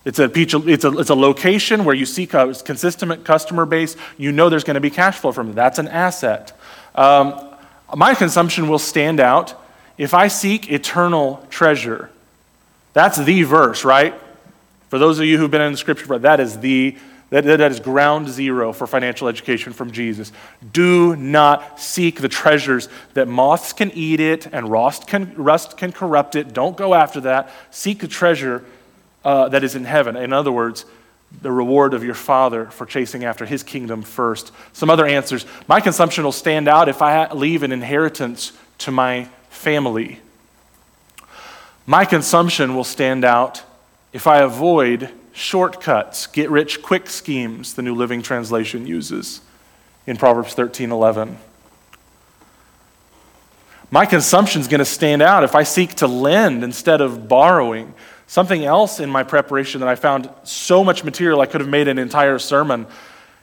It's 0.06 0.20
a, 0.20 0.32
it's, 0.36 0.54
a, 0.54 1.00
it's 1.00 1.10
a 1.10 1.16
location 1.16 1.86
where 1.86 1.96
you 1.96 2.06
seek 2.06 2.36
a 2.36 2.54
consistent 2.54 3.26
customer 3.26 3.66
base. 3.66 3.96
You 4.18 4.32
know 4.32 4.50
there's 4.50 4.64
going 4.64 4.76
to 4.76 4.80
be 4.80 4.92
cash 4.92 5.18
flow 5.18 5.32
from 5.32 5.50
it. 5.50 5.56
That's 5.56 5.80
an 5.80 5.88
asset. 5.88 6.56
Um, 7.00 7.56
my 7.96 8.14
consumption 8.14 8.68
will 8.68 8.78
stand 8.78 9.22
out 9.22 9.56
if 9.98 10.14
I 10.14 10.28
seek 10.28 10.70
eternal 10.70 11.46
treasure. 11.50 12.10
That's 12.92 13.18
the 13.18 13.44
verse, 13.44 13.86
right? 13.86 14.14
For 14.90 15.00
those 15.00 15.18
of 15.18 15.26
you 15.26 15.38
who've 15.38 15.50
been 15.50 15.62
in 15.62 15.72
the 15.72 15.78
scripture, 15.78 16.20
that 16.20 16.42
is 16.42 16.60
the 16.60 16.98
that, 17.30 17.46
that 17.46 17.72
is 17.72 17.80
ground 17.80 18.28
zero 18.28 18.74
for 18.74 18.88
financial 18.88 19.28
education 19.28 19.72
from 19.72 19.92
Jesus. 19.92 20.32
Do 20.74 21.16
not 21.16 21.80
seek 21.80 22.22
the 22.22 22.28
treasures 22.28 22.90
that 23.14 23.28
moths 23.28 23.72
can 23.72 23.92
eat 23.92 24.20
it 24.20 24.48
and 24.48 24.68
rust 24.68 25.08
can, 25.08 25.36
rust 25.36 25.78
can 25.78 25.92
corrupt 25.92 26.36
it. 26.36 26.54
Don't 26.54 26.76
go 26.76 26.96
after 26.96 27.22
that. 27.22 27.52
Seek 27.70 28.00
the 28.00 28.08
treasure 28.08 28.66
uh, 29.24 29.48
that 29.50 29.64
is 29.64 29.76
in 29.76 29.86
heaven. 29.86 30.16
In 30.16 30.34
other 30.34 30.52
words, 30.52 30.86
the 31.42 31.52
reward 31.52 31.94
of 31.94 32.04
your 32.04 32.16
Father 32.16 32.66
for 32.66 32.86
chasing 32.86 33.24
after 33.24 33.46
His 33.46 33.64
kingdom 33.64 34.02
first. 34.02 34.52
Some 34.74 34.90
other 34.90 35.06
answers. 35.06 35.46
My 35.68 35.80
consumption 35.80 36.24
will 36.24 36.32
stand 36.32 36.68
out 36.68 36.90
if 36.90 37.02
I 37.02 37.32
leave 37.32 37.64
an 37.64 37.72
inheritance 37.72 38.52
to 38.80 38.92
my 38.92 39.30
family. 39.50 40.20
My 41.86 42.06
consumption 42.06 42.76
will 42.76 42.84
stand 42.84 43.24
out 43.24 43.64
if 44.12 44.28
I 44.28 44.40
avoid 44.40 45.12
shortcuts, 45.34 46.28
get 46.28 46.50
rich 46.50 46.82
quick 46.82 47.10
schemes, 47.10 47.74
the 47.76 47.82
New 47.82 47.96
Living 47.96 48.22
Translation 48.22 48.86
uses 48.86 49.42
in 50.06 50.18
Proverbs 50.18 50.54
13 50.54 50.92
11. 50.92 51.38
My 53.92 54.06
consumption 54.06 54.62
is 54.62 54.68
going 54.68 54.80
to 54.80 54.86
stand 54.86 55.22
out 55.22 55.44
if 55.44 55.56
I 55.56 55.64
seek 55.64 55.96
to 55.96 56.08
lend 56.08 56.64
instead 56.64 57.02
of 57.02 57.28
borrowing. 57.28 57.94
Something 58.30 58.64
else 58.64 59.00
in 59.00 59.10
my 59.10 59.24
preparation 59.24 59.80
that 59.80 59.90
I 59.90 59.96
found 59.96 60.30
so 60.44 60.84
much 60.84 61.04
material 61.04 61.42
I 61.42 61.48
could 61.48 61.62
have 61.62 61.70
made 61.70 61.88
an 61.88 61.98
entire 61.98 62.38
sermon. 62.38 62.86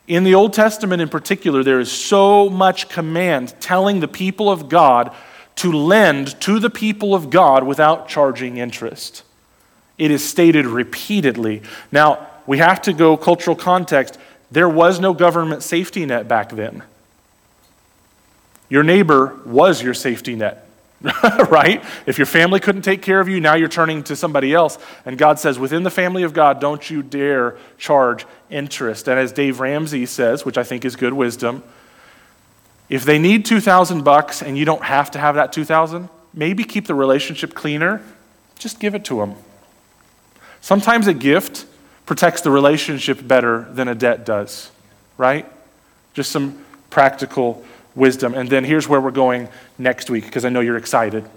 In 0.07 0.22
the 0.22 0.37
Old 0.37 0.53
Testament 0.53 1.03
in 1.03 1.09
particular, 1.09 1.64
there 1.64 1.81
is 1.81 1.90
so 1.90 2.49
much 2.49 2.88
command 2.88 3.53
telling 3.59 3.99
the 3.99 4.07
people 4.07 4.49
of 4.49 4.68
God 4.68 5.12
to 5.57 5.72
lend 5.72 6.40
to 6.42 6.61
the 6.61 6.70
people 6.70 7.16
of 7.16 7.31
God 7.31 7.64
without 7.64 8.09
charging 8.09 8.59
interest. 8.59 9.25
It 9.99 10.12
is 10.12 10.25
stated 10.25 10.66
repeatedly. 10.66 11.62
Now, 11.90 12.29
we 12.46 12.59
have 12.59 12.81
to 12.83 12.92
go 12.92 13.16
cultural 13.16 13.57
context. 13.57 14.20
There 14.53 14.68
was 14.68 15.01
no 15.01 15.12
government 15.14 15.64
safety 15.64 16.07
net 16.07 16.29
back 16.29 16.51
then. 16.51 16.85
Your 18.68 18.85
neighbor 18.85 19.37
was 19.44 19.83
your 19.83 19.94
safety 19.94 20.37
net. 20.37 20.66
right? 21.51 21.85
If 22.07 22.19
your 22.19 22.27
family 22.27 22.59
couldn't 22.59 22.83
take 22.83 23.03
care 23.03 23.21
of 23.21 23.29
you, 23.29 23.41
now 23.41 23.55
you're 23.55 23.69
turning 23.69 24.03
to 24.05 24.17
somebody 24.17 24.55
else. 24.55 24.79
And 25.05 25.19
God 25.19 25.39
says, 25.39 25.59
within 25.59 25.83
the 25.83 25.91
family 25.91 26.23
of 26.23 26.33
God, 26.33 26.61
don't 26.61 26.89
you 26.89 27.03
dare 27.03 27.57
charge 27.79 28.27
interest. 28.51 29.09
And 29.09 29.19
as 29.19 29.33
Dave 29.33 29.61
Ramsey 29.61 30.07
says, 30.07 30.45
which 30.45 30.57
I 30.57 30.63
think 30.63 30.85
is 30.85 30.97
good 30.97 31.13
wisdom, 31.13 31.63
if 32.89 33.05
they 33.05 33.19
need 33.19 33.45
2000 33.45 34.05
bucks 34.05 34.43
and 34.43 34.57
you 34.57 34.65
don't 34.65 34.85
have 34.85 35.11
to 35.13 35.19
have 35.19 35.35
that 35.35 35.53
2000, 35.53 36.09
maybe 36.33 36.65
keep 36.65 36.87
the 36.87 36.95
relationship 36.95 37.55
cleaner, 37.55 38.01
just 38.59 38.81
give 38.81 38.95
it 38.95 39.05
to 39.07 39.17
them. 39.17 39.35
Sometimes 40.61 41.07
a 41.07 41.15
gift 41.15 41.67
protects 42.07 42.41
the 42.41 42.51
relationship 42.51 43.27
better 43.27 43.67
than 43.71 43.89
a 43.89 43.95
debt 43.95 44.25
does, 44.25 44.71
right? 45.19 45.47
Just 46.15 46.31
some 46.31 46.65
practical 46.89 47.65
wisdom. 47.97 48.35
And 48.35 48.49
then 48.49 48.63
here's 48.63 48.87
where 48.87 49.01
we're 49.01 49.11
going 49.11 49.49
next 49.79 50.11
week 50.11 50.27
because 50.27 50.45
I 50.45 50.51
know 50.51 50.61
you're 50.61 50.77
excited. 50.77 51.29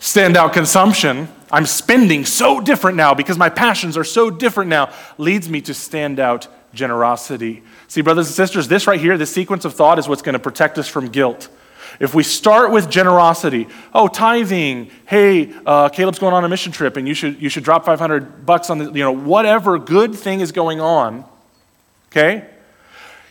Standout 0.00 0.52
consumption. 0.52 1.28
I'm 1.50 1.66
spending 1.66 2.24
so 2.24 2.60
different 2.60 2.96
now 2.96 3.14
because 3.14 3.38
my 3.38 3.48
passions 3.48 3.96
are 3.96 4.04
so 4.04 4.30
different 4.30 4.68
now, 4.68 4.92
leads 5.16 5.48
me 5.48 5.60
to 5.62 5.72
standout 5.72 6.48
generosity. 6.74 7.62
See, 7.88 8.00
brothers 8.02 8.26
and 8.26 8.34
sisters, 8.34 8.68
this 8.68 8.86
right 8.86 9.00
here, 9.00 9.16
this 9.16 9.32
sequence 9.32 9.64
of 9.64 9.74
thought 9.74 9.98
is 9.98 10.08
what's 10.08 10.22
going 10.22 10.34
to 10.34 10.38
protect 10.38 10.76
us 10.76 10.88
from 10.88 11.08
guilt. 11.08 11.48
If 11.98 12.14
we 12.14 12.24
start 12.24 12.72
with 12.72 12.90
generosity, 12.90 13.68
oh, 13.94 14.08
tithing, 14.08 14.90
hey, 15.06 15.52
uh, 15.64 15.88
Caleb's 15.88 16.18
going 16.18 16.34
on 16.34 16.44
a 16.44 16.48
mission 16.48 16.72
trip 16.72 16.96
and 16.96 17.08
you 17.08 17.14
should, 17.14 17.40
you 17.40 17.48
should 17.48 17.64
drop 17.64 17.84
500 17.84 18.44
bucks 18.44 18.70
on 18.70 18.78
the, 18.78 18.84
you 18.86 19.02
know, 19.02 19.12
whatever 19.12 19.78
good 19.78 20.14
thing 20.14 20.40
is 20.40 20.52
going 20.52 20.80
on, 20.80 21.24
okay? 22.10 22.48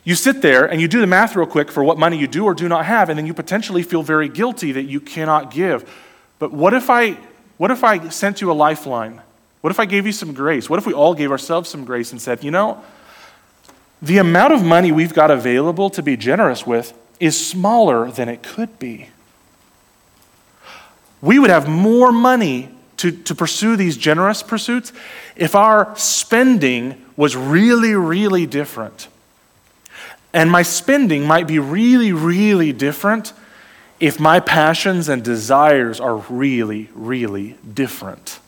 You 0.06 0.13
sit 0.13 0.44
there 0.44 0.65
and 0.65 0.80
you 0.80 0.88
do 0.88 1.02
the 1.02 1.08
math 1.08 1.36
real 1.36 1.48
quick 1.48 1.72
for 1.72 1.84
what 1.84 1.98
money 1.98 2.18
you 2.18 2.28
do 2.28 2.46
or 2.46 2.54
do 2.54 2.70
not 2.70 2.86
have, 2.86 3.10
and 3.10 3.18
then 3.18 3.26
you 3.26 3.34
potentially 3.34 3.82
feel 3.82 4.04
very 4.04 4.30
guilty 4.30 4.72
that 4.72 4.84
you 4.84 5.02
cannot 5.02 5.52
give. 5.52 5.91
But 6.38 6.54
what 6.54 6.76
if 6.76 6.89
I, 6.91 7.18
what 7.58 7.72
if 7.72 7.84
I 7.84 8.10
sent 8.10 8.39
you 8.39 8.52
a 8.52 8.54
lifeline? 8.54 9.22
What 9.62 9.72
if 9.72 9.80
I 9.80 9.86
gave 9.86 10.06
you 10.06 10.12
some 10.12 10.32
grace? 10.34 10.70
What 10.70 10.78
if 10.78 10.86
we 10.86 10.94
all 10.94 11.15
gave 11.15 11.32
ourselves 11.32 11.72
some 11.72 11.86
grace 11.86 12.12
and 12.12 12.22
said, 12.22 12.44
you 12.44 12.52
know, 12.52 12.84
the 14.00 14.20
amount 14.20 14.54
of 14.54 14.63
money 14.63 14.91
we've 14.91 15.13
got 15.13 15.32
available 15.32 15.89
to 15.89 16.04
be 16.04 16.15
generous 16.15 16.68
with 16.68 16.94
is 17.20 17.48
smaller 17.48 18.12
than 18.12 18.30
it 18.30 18.44
could 18.44 18.78
be. 18.78 19.10
We 21.20 21.39
would 21.39 21.50
have 21.50 21.68
more 21.68 22.12
money 22.12 22.70
to, 22.98 23.12
to 23.12 23.34
pursue 23.34 23.76
these 23.76 23.98
generous 23.98 24.44
pursuits 24.44 24.94
if 25.36 25.56
our 25.56 25.98
spending 25.98 27.04
was 27.18 27.36
really, 27.36 27.96
really 27.96 28.46
different. 28.46 29.08
And 30.36 30.52
my 30.52 30.63
spending 30.63 31.24
might 31.26 31.48
be 31.48 31.60
really, 31.60 32.12
really 32.12 32.74
different 32.74 33.32
if 34.02 34.19
my 34.19 34.41
passions 34.41 35.08
and 35.08 35.24
desires 35.24 36.02
are 36.02 36.17
really, 36.17 36.89
really 36.93 37.56
different. 37.74 38.39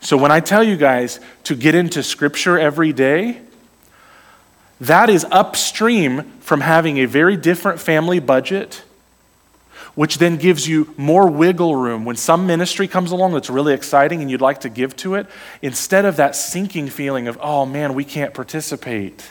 So 0.00 0.16
when 0.16 0.32
I 0.32 0.40
tell 0.40 0.64
you 0.64 0.76
guys 0.76 1.20
to 1.44 1.54
get 1.54 1.76
into 1.76 2.02
Scripture 2.02 2.58
every 2.58 2.92
day, 2.92 3.40
that 4.80 5.08
is 5.08 5.24
upstream 5.30 6.24
from 6.40 6.62
having 6.62 6.98
a 6.98 7.04
very 7.04 7.36
different 7.36 7.78
family 7.80 8.18
budget 8.18 8.82
which 9.94 10.18
then 10.18 10.36
gives 10.36 10.68
you 10.68 10.94
more 10.96 11.28
wiggle 11.28 11.74
room. 11.74 12.04
When 12.04 12.14
some 12.14 12.46
ministry 12.46 12.86
comes 12.86 13.10
along 13.10 13.32
that's 13.32 13.50
really 13.50 13.74
exciting 13.74 14.20
and 14.20 14.30
you'd 14.30 14.40
like 14.40 14.60
to 14.60 14.68
give 14.68 14.94
to 14.98 15.14
it, 15.14 15.26
instead 15.60 16.04
of 16.04 16.16
that 16.16 16.36
sinking 16.36 16.88
feeling 16.88 17.26
of, 17.26 17.36
oh 17.40 17.66
man, 17.66 17.94
we 17.94 18.04
can't 18.04 18.32
participate. 18.32 19.28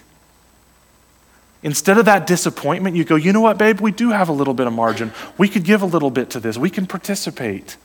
Instead 1.63 1.97
of 1.97 2.05
that 2.05 2.27
disappointment, 2.27 2.95
you 2.95 3.03
go, 3.03 3.15
you 3.15 3.33
know 3.33 3.41
what, 3.41 3.57
babe, 3.57 3.79
we 3.79 3.91
do 3.91 4.11
have 4.11 4.29
a 4.29 4.33
little 4.33 4.53
bit 4.53 4.67
of 4.67 4.73
margin. 4.73 5.11
We 5.37 5.49
could 5.49 5.63
give 5.63 5.81
a 5.81 5.85
little 5.85 6.11
bit 6.11 6.29
to 6.31 6.39
this. 6.39 6.57
We 6.57 6.69
can 6.69 6.85
participate. 6.85 7.77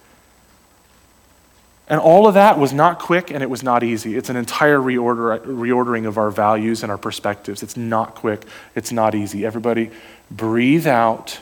And 1.89 1.99
all 2.01 2.27
of 2.27 2.35
that 2.35 2.59
was 2.59 2.73
not 2.73 2.99
quick 2.99 3.31
and 3.31 3.43
it 3.43 3.51
was 3.51 3.63
not 3.63 3.83
easy. 3.83 4.17
It's 4.17 4.29
an 4.29 4.37
entire 4.37 4.79
reorder, 4.79 5.41
reordering 5.45 6.07
of 6.07 6.19
our 6.19 6.31
values 6.31 6.83
and 6.83 6.93
our 6.93 6.99
perspectives. 6.99 7.63
It's 7.63 7.77
not 7.77 8.15
quick, 8.15 8.45
it's 8.75 8.93
not 8.93 9.15
easy. 9.15 9.45
Everybody, 9.45 9.91
breathe 10.31 10.87
out 10.87 11.41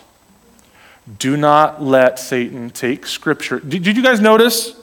do 1.19 1.37
not 1.37 1.83
let 1.83 2.19
Satan 2.19 2.71
take 2.71 3.07
scripture. 3.07 3.59
Did, 3.59 3.83
did 3.83 3.97
you 3.97 4.03
guys 4.03 4.21
notice? 4.21 4.79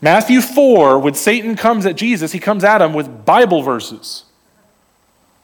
Matthew 0.00 0.40
4, 0.40 0.98
when 0.98 1.14
Satan 1.14 1.56
comes 1.56 1.84
at 1.84 1.96
Jesus, 1.96 2.32
he 2.32 2.38
comes 2.38 2.64
at 2.64 2.80
him 2.80 2.94
with 2.94 3.24
Bible 3.24 3.62
verses. 3.62 4.24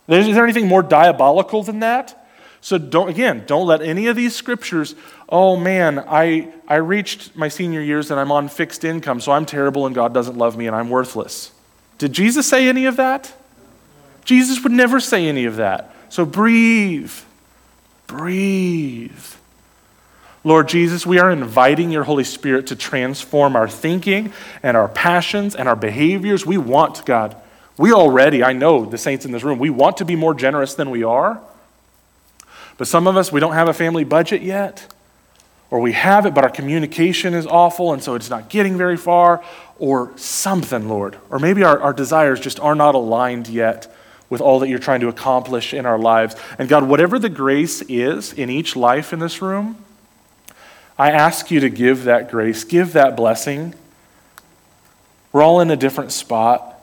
Is 0.08 0.34
there 0.34 0.44
anything 0.44 0.68
more 0.68 0.82
diabolical 0.82 1.62
than 1.62 1.80
that? 1.80 2.26
So 2.60 2.78
don't 2.78 3.08
again, 3.08 3.44
don't 3.46 3.66
let 3.66 3.80
any 3.82 4.06
of 4.08 4.16
these 4.16 4.34
scriptures, 4.34 4.94
oh 5.28 5.56
man, 5.56 5.98
I 6.06 6.52
I 6.66 6.76
reached 6.76 7.36
my 7.36 7.48
senior 7.48 7.80
years 7.80 8.10
and 8.10 8.18
I'm 8.18 8.32
on 8.32 8.48
fixed 8.48 8.84
income, 8.84 9.20
so 9.20 9.32
I'm 9.32 9.46
terrible 9.46 9.86
and 9.86 9.94
God 9.94 10.12
doesn't 10.12 10.36
love 10.36 10.56
me 10.56 10.66
and 10.66 10.74
I'm 10.74 10.90
worthless. 10.90 11.52
Did 11.98 12.12
Jesus 12.12 12.46
say 12.46 12.68
any 12.68 12.86
of 12.86 12.96
that? 12.96 13.32
Jesus 14.24 14.62
would 14.62 14.72
never 14.72 15.00
say 15.00 15.28
any 15.28 15.44
of 15.44 15.56
that. 15.56 15.94
So 16.08 16.24
breathe. 16.24 17.12
Breathe. 18.06 19.12
Lord 20.44 20.68
Jesus, 20.68 21.04
we 21.04 21.18
are 21.18 21.30
inviting 21.30 21.90
your 21.90 22.04
Holy 22.04 22.22
Spirit 22.22 22.68
to 22.68 22.76
transform 22.76 23.56
our 23.56 23.68
thinking 23.68 24.32
and 24.62 24.76
our 24.76 24.88
passions 24.88 25.56
and 25.56 25.68
our 25.68 25.74
behaviors. 25.74 26.46
We 26.46 26.56
want, 26.56 27.04
God, 27.04 27.36
we 27.78 27.92
already, 27.92 28.42
I 28.42 28.52
know 28.52 28.84
the 28.84 28.98
saints 28.98 29.24
in 29.24 29.32
this 29.32 29.42
room, 29.42 29.58
we 29.58 29.70
want 29.70 29.98
to 29.98 30.04
be 30.04 30.16
more 30.16 30.34
generous 30.34 30.74
than 30.74 30.90
we 30.90 31.02
are. 31.02 31.40
But 32.78 32.86
some 32.88 33.06
of 33.06 33.16
us, 33.16 33.32
we 33.32 33.40
don't 33.40 33.54
have 33.54 33.68
a 33.68 33.74
family 33.74 34.04
budget 34.04 34.42
yet. 34.42 34.92
Or 35.70 35.80
we 35.80 35.92
have 35.92 36.26
it, 36.26 36.34
but 36.34 36.44
our 36.44 36.50
communication 36.50 37.34
is 37.34 37.46
awful, 37.46 37.92
and 37.92 38.02
so 38.02 38.14
it's 38.14 38.30
not 38.30 38.48
getting 38.48 38.76
very 38.76 38.96
far. 38.96 39.42
Or 39.78 40.16
something, 40.16 40.88
Lord. 40.88 41.18
Or 41.28 41.38
maybe 41.38 41.64
our, 41.64 41.78
our 41.80 41.92
desires 41.92 42.40
just 42.40 42.60
are 42.60 42.74
not 42.74 42.94
aligned 42.94 43.48
yet 43.48 43.92
with 44.30 44.40
all 44.40 44.60
that 44.60 44.68
you're 44.68 44.78
trying 44.78 45.00
to 45.00 45.08
accomplish 45.08 45.74
in 45.74 45.86
our 45.86 45.98
lives. 45.98 46.36
And 46.58 46.68
God, 46.68 46.84
whatever 46.84 47.18
the 47.18 47.28
grace 47.28 47.82
is 47.82 48.32
in 48.32 48.48
each 48.50 48.76
life 48.76 49.12
in 49.12 49.18
this 49.18 49.42
room, 49.42 49.84
I 50.98 51.10
ask 51.10 51.50
you 51.50 51.60
to 51.60 51.68
give 51.68 52.04
that 52.04 52.30
grace, 52.30 52.64
give 52.64 52.92
that 52.94 53.16
blessing. 53.16 53.74
We're 55.32 55.42
all 55.42 55.60
in 55.60 55.70
a 55.70 55.76
different 55.76 56.12
spot. 56.12 56.75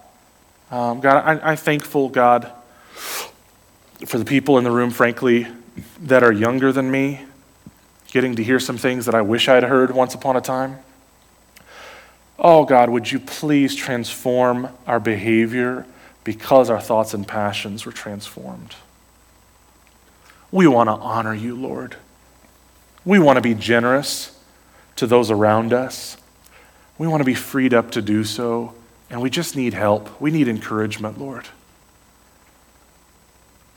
Um, 0.74 1.02
God, 1.02 1.18
I, 1.18 1.52
I'm 1.52 1.58
thankful, 1.58 2.10
God, 2.10 2.52
for 2.96 4.18
the 4.18 4.26
people 4.26 4.58
in 4.58 4.64
the 4.64 4.72
room, 4.72 4.90
frankly, 4.90 5.46
that 6.02 6.24
are 6.24 6.32
younger 6.32 6.72
than 6.72 6.90
me, 6.90 7.22
getting 8.08 8.36
to 8.38 8.44
hear 8.44 8.60
some 8.60 8.80
things 8.80 9.06
that 9.06 9.14
I 9.14 9.22
wish 9.22 9.48
I'd 9.48 9.62
heard 9.62 9.92
once 9.92 10.16
upon 10.16 10.36
a 10.36 10.42
time. 10.42 10.80
Oh, 12.40 12.66
God, 12.66 12.90
would 12.90 13.12
you 13.12 13.20
please 13.20 13.76
transform 13.76 14.68
our 14.88 15.00
behavior 15.00 15.86
because 16.24 16.72
our 16.72 16.82
thoughts 16.82 17.14
and 17.14 17.28
passions 17.28 17.86
were 17.86 17.92
transformed? 17.92 18.74
We 20.52 20.66
want 20.66 20.88
to 20.88 20.94
honor 20.94 21.36
you, 21.36 21.56
Lord. 21.56 21.98
We 23.06 23.20
want 23.20 23.38
to 23.38 23.42
be 23.42 23.54
generous 23.54 24.36
to 24.96 25.06
those 25.06 25.30
around 25.30 25.72
us. 25.72 26.18
We 26.98 27.06
want 27.06 27.22
to 27.22 27.26
be 27.26 27.36
freed 27.36 27.76
up 27.76 27.92
to 27.92 28.02
do 28.02 28.24
so, 28.24 28.74
and 29.14 29.22
we 29.22 29.30
just 29.30 29.56
need 29.56 29.76
help. 29.76 30.20
We 30.20 30.32
need 30.32 30.48
encouragement, 30.48 31.20
Lord. 31.20 31.48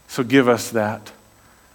So 0.08 0.24
give 0.24 0.48
us 0.48 0.70
that 0.70 1.12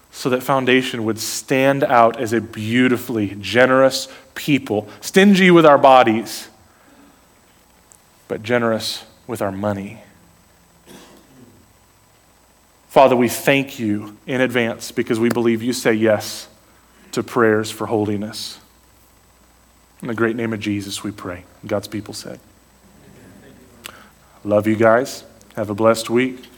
so 0.09 0.31
that 0.31 0.41
Foundation 0.41 1.05
would 1.05 1.19
stand 1.19 1.83
out 1.83 2.19
as 2.19 2.33
a 2.33 2.41
beautifully 2.41 3.37
generous 3.39 4.07
people, 4.33 4.89
stingy 4.99 5.51
with 5.51 5.63
our 5.67 5.77
bodies, 5.77 6.49
but 8.27 8.41
generous 8.41 9.05
with 9.27 9.43
our 9.43 9.51
money. 9.51 10.01
Father, 12.89 13.15
we 13.15 13.29
thank 13.29 13.77
you 13.77 14.17
in 14.25 14.41
advance 14.41 14.91
because 14.91 15.19
we 15.19 15.29
believe 15.29 15.61
you 15.61 15.71
say 15.71 15.93
yes 15.93 16.47
to 17.11 17.21
prayers 17.21 17.69
for 17.69 17.85
holiness. 17.85 18.59
In 20.01 20.07
the 20.07 20.15
great 20.15 20.35
name 20.35 20.51
of 20.51 20.59
Jesus, 20.59 21.03
we 21.03 21.11
pray. 21.11 21.45
God's 21.67 21.87
people 21.87 22.15
said. 22.15 22.39
Love 24.43 24.65
you 24.65 24.75
guys. 24.75 25.23
Have 25.55 25.69
a 25.69 25.75
blessed 25.75 26.09
week. 26.09 26.50